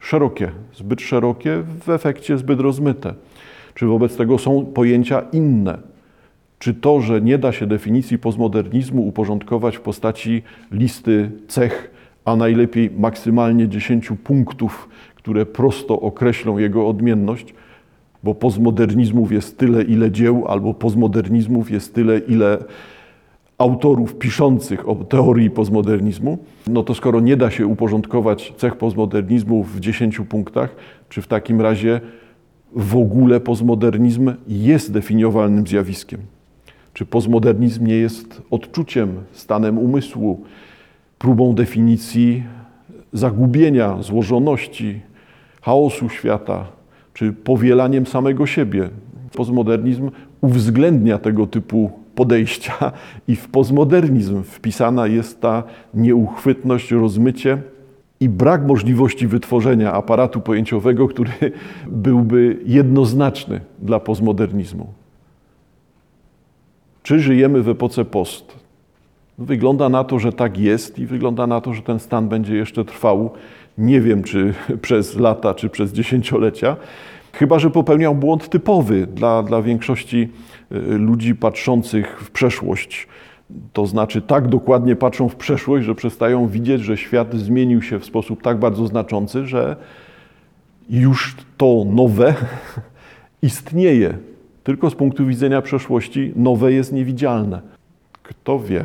szerokie, 0.00 0.50
zbyt 0.74 1.00
szerokie, 1.00 1.62
w 1.86 1.88
efekcie 1.88 2.38
zbyt 2.38 2.60
rozmyte. 2.60 3.14
Czy 3.74 3.86
wobec 3.86 4.16
tego 4.16 4.38
są 4.38 4.66
pojęcia 4.66 5.22
inne? 5.32 5.97
Czy 6.58 6.74
to, 6.74 7.00
że 7.00 7.20
nie 7.20 7.38
da 7.38 7.52
się 7.52 7.66
definicji 7.66 8.18
postmodernizmu 8.18 9.06
uporządkować 9.06 9.76
w 9.76 9.80
postaci 9.80 10.42
listy 10.72 11.30
cech, 11.48 11.90
a 12.24 12.36
najlepiej 12.36 12.90
maksymalnie 12.98 13.68
10 13.68 14.12
punktów, 14.24 14.88
które 15.14 15.46
prosto 15.46 16.00
określą 16.00 16.58
jego 16.58 16.88
odmienność, 16.88 17.54
bo 18.24 18.34
postmodernizmów 18.34 19.32
jest 19.32 19.58
tyle, 19.58 19.82
ile 19.82 20.10
dzieł, 20.10 20.44
albo 20.48 20.74
postmodernizmów 20.74 21.70
jest 21.70 21.94
tyle, 21.94 22.18
ile 22.18 22.58
autorów 23.58 24.14
piszących 24.14 24.88
o 24.88 24.94
teorii 24.94 25.50
postmodernizmu, 25.50 26.38
no 26.66 26.82
to 26.82 26.94
skoro 26.94 27.20
nie 27.20 27.36
da 27.36 27.50
się 27.50 27.66
uporządkować 27.66 28.54
cech 28.56 28.76
postmodernizmu 28.76 29.64
w 29.64 29.80
10 29.80 30.20
punktach, 30.28 30.76
czy 31.08 31.22
w 31.22 31.26
takim 31.26 31.60
razie 31.60 32.00
w 32.72 32.96
ogóle 32.96 33.40
postmodernizm 33.40 34.32
jest 34.48 34.92
definiowalnym 34.92 35.66
zjawiskiem? 35.66 36.20
Czy 36.98 37.06
postmodernizm 37.06 37.86
nie 37.86 37.94
jest 37.94 38.42
odczuciem, 38.50 39.08
stanem 39.32 39.78
umysłu, 39.78 40.44
próbą 41.18 41.54
definicji 41.54 42.42
zagubienia, 43.12 44.02
złożoności, 44.02 45.00
chaosu 45.62 46.08
świata, 46.08 46.66
czy 47.14 47.32
powielaniem 47.32 48.06
samego 48.06 48.46
siebie? 48.46 48.88
Postmodernizm 49.36 50.10
uwzględnia 50.40 51.18
tego 51.18 51.46
typu 51.46 51.90
podejścia 52.14 52.92
i 53.28 53.36
w 53.36 53.48
postmodernizm 53.48 54.42
wpisana 54.42 55.06
jest 55.06 55.40
ta 55.40 55.62
nieuchwytność, 55.94 56.90
rozmycie 56.90 57.62
i 58.20 58.28
brak 58.28 58.66
możliwości 58.66 59.26
wytworzenia 59.26 59.92
aparatu 59.92 60.40
pojęciowego, 60.40 61.08
który 61.08 61.32
byłby 61.86 62.58
jednoznaczny 62.66 63.60
dla 63.82 64.00
postmodernizmu. 64.00 64.86
Czy 67.08 67.20
żyjemy 67.20 67.62
w 67.62 67.68
epoce 67.68 68.04
post? 68.04 68.56
Wygląda 69.38 69.88
na 69.88 70.04
to, 70.04 70.18
że 70.18 70.32
tak 70.32 70.58
jest 70.58 70.98
i 70.98 71.06
wygląda 71.06 71.46
na 71.46 71.60
to, 71.60 71.74
że 71.74 71.82
ten 71.82 71.98
stan 71.98 72.28
będzie 72.28 72.56
jeszcze 72.56 72.84
trwał. 72.84 73.30
Nie 73.78 74.00
wiem, 74.00 74.22
czy 74.22 74.54
przez 74.82 75.16
lata, 75.16 75.54
czy 75.54 75.68
przez 75.68 75.92
dziesięciolecia. 75.92 76.76
Chyba, 77.32 77.58
że 77.58 77.70
popełniał 77.70 78.14
błąd 78.14 78.48
typowy 78.48 79.06
dla, 79.06 79.42
dla 79.42 79.62
większości 79.62 80.28
y, 80.72 80.98
ludzi 80.98 81.34
patrzących 81.34 82.20
w 82.20 82.30
przeszłość. 82.30 83.08
To 83.72 83.86
znaczy, 83.86 84.22
tak 84.22 84.48
dokładnie 84.48 84.96
patrzą 84.96 85.28
w 85.28 85.36
przeszłość, 85.36 85.86
że 85.86 85.94
przestają 85.94 86.48
widzieć, 86.48 86.82
że 86.82 86.96
świat 86.96 87.34
zmienił 87.34 87.82
się 87.82 87.98
w 87.98 88.04
sposób 88.04 88.42
tak 88.42 88.58
bardzo 88.58 88.86
znaczący, 88.86 89.46
że 89.46 89.76
już 90.90 91.36
to 91.56 91.84
nowe 91.86 92.34
istnieje. 93.42 94.18
Tylko 94.68 94.90
z 94.90 94.94
punktu 94.94 95.26
widzenia 95.26 95.62
przeszłości 95.62 96.32
nowe 96.36 96.72
jest 96.72 96.92
niewidzialne. 96.92 97.60
Kto 98.22 98.58
wie? 98.58 98.84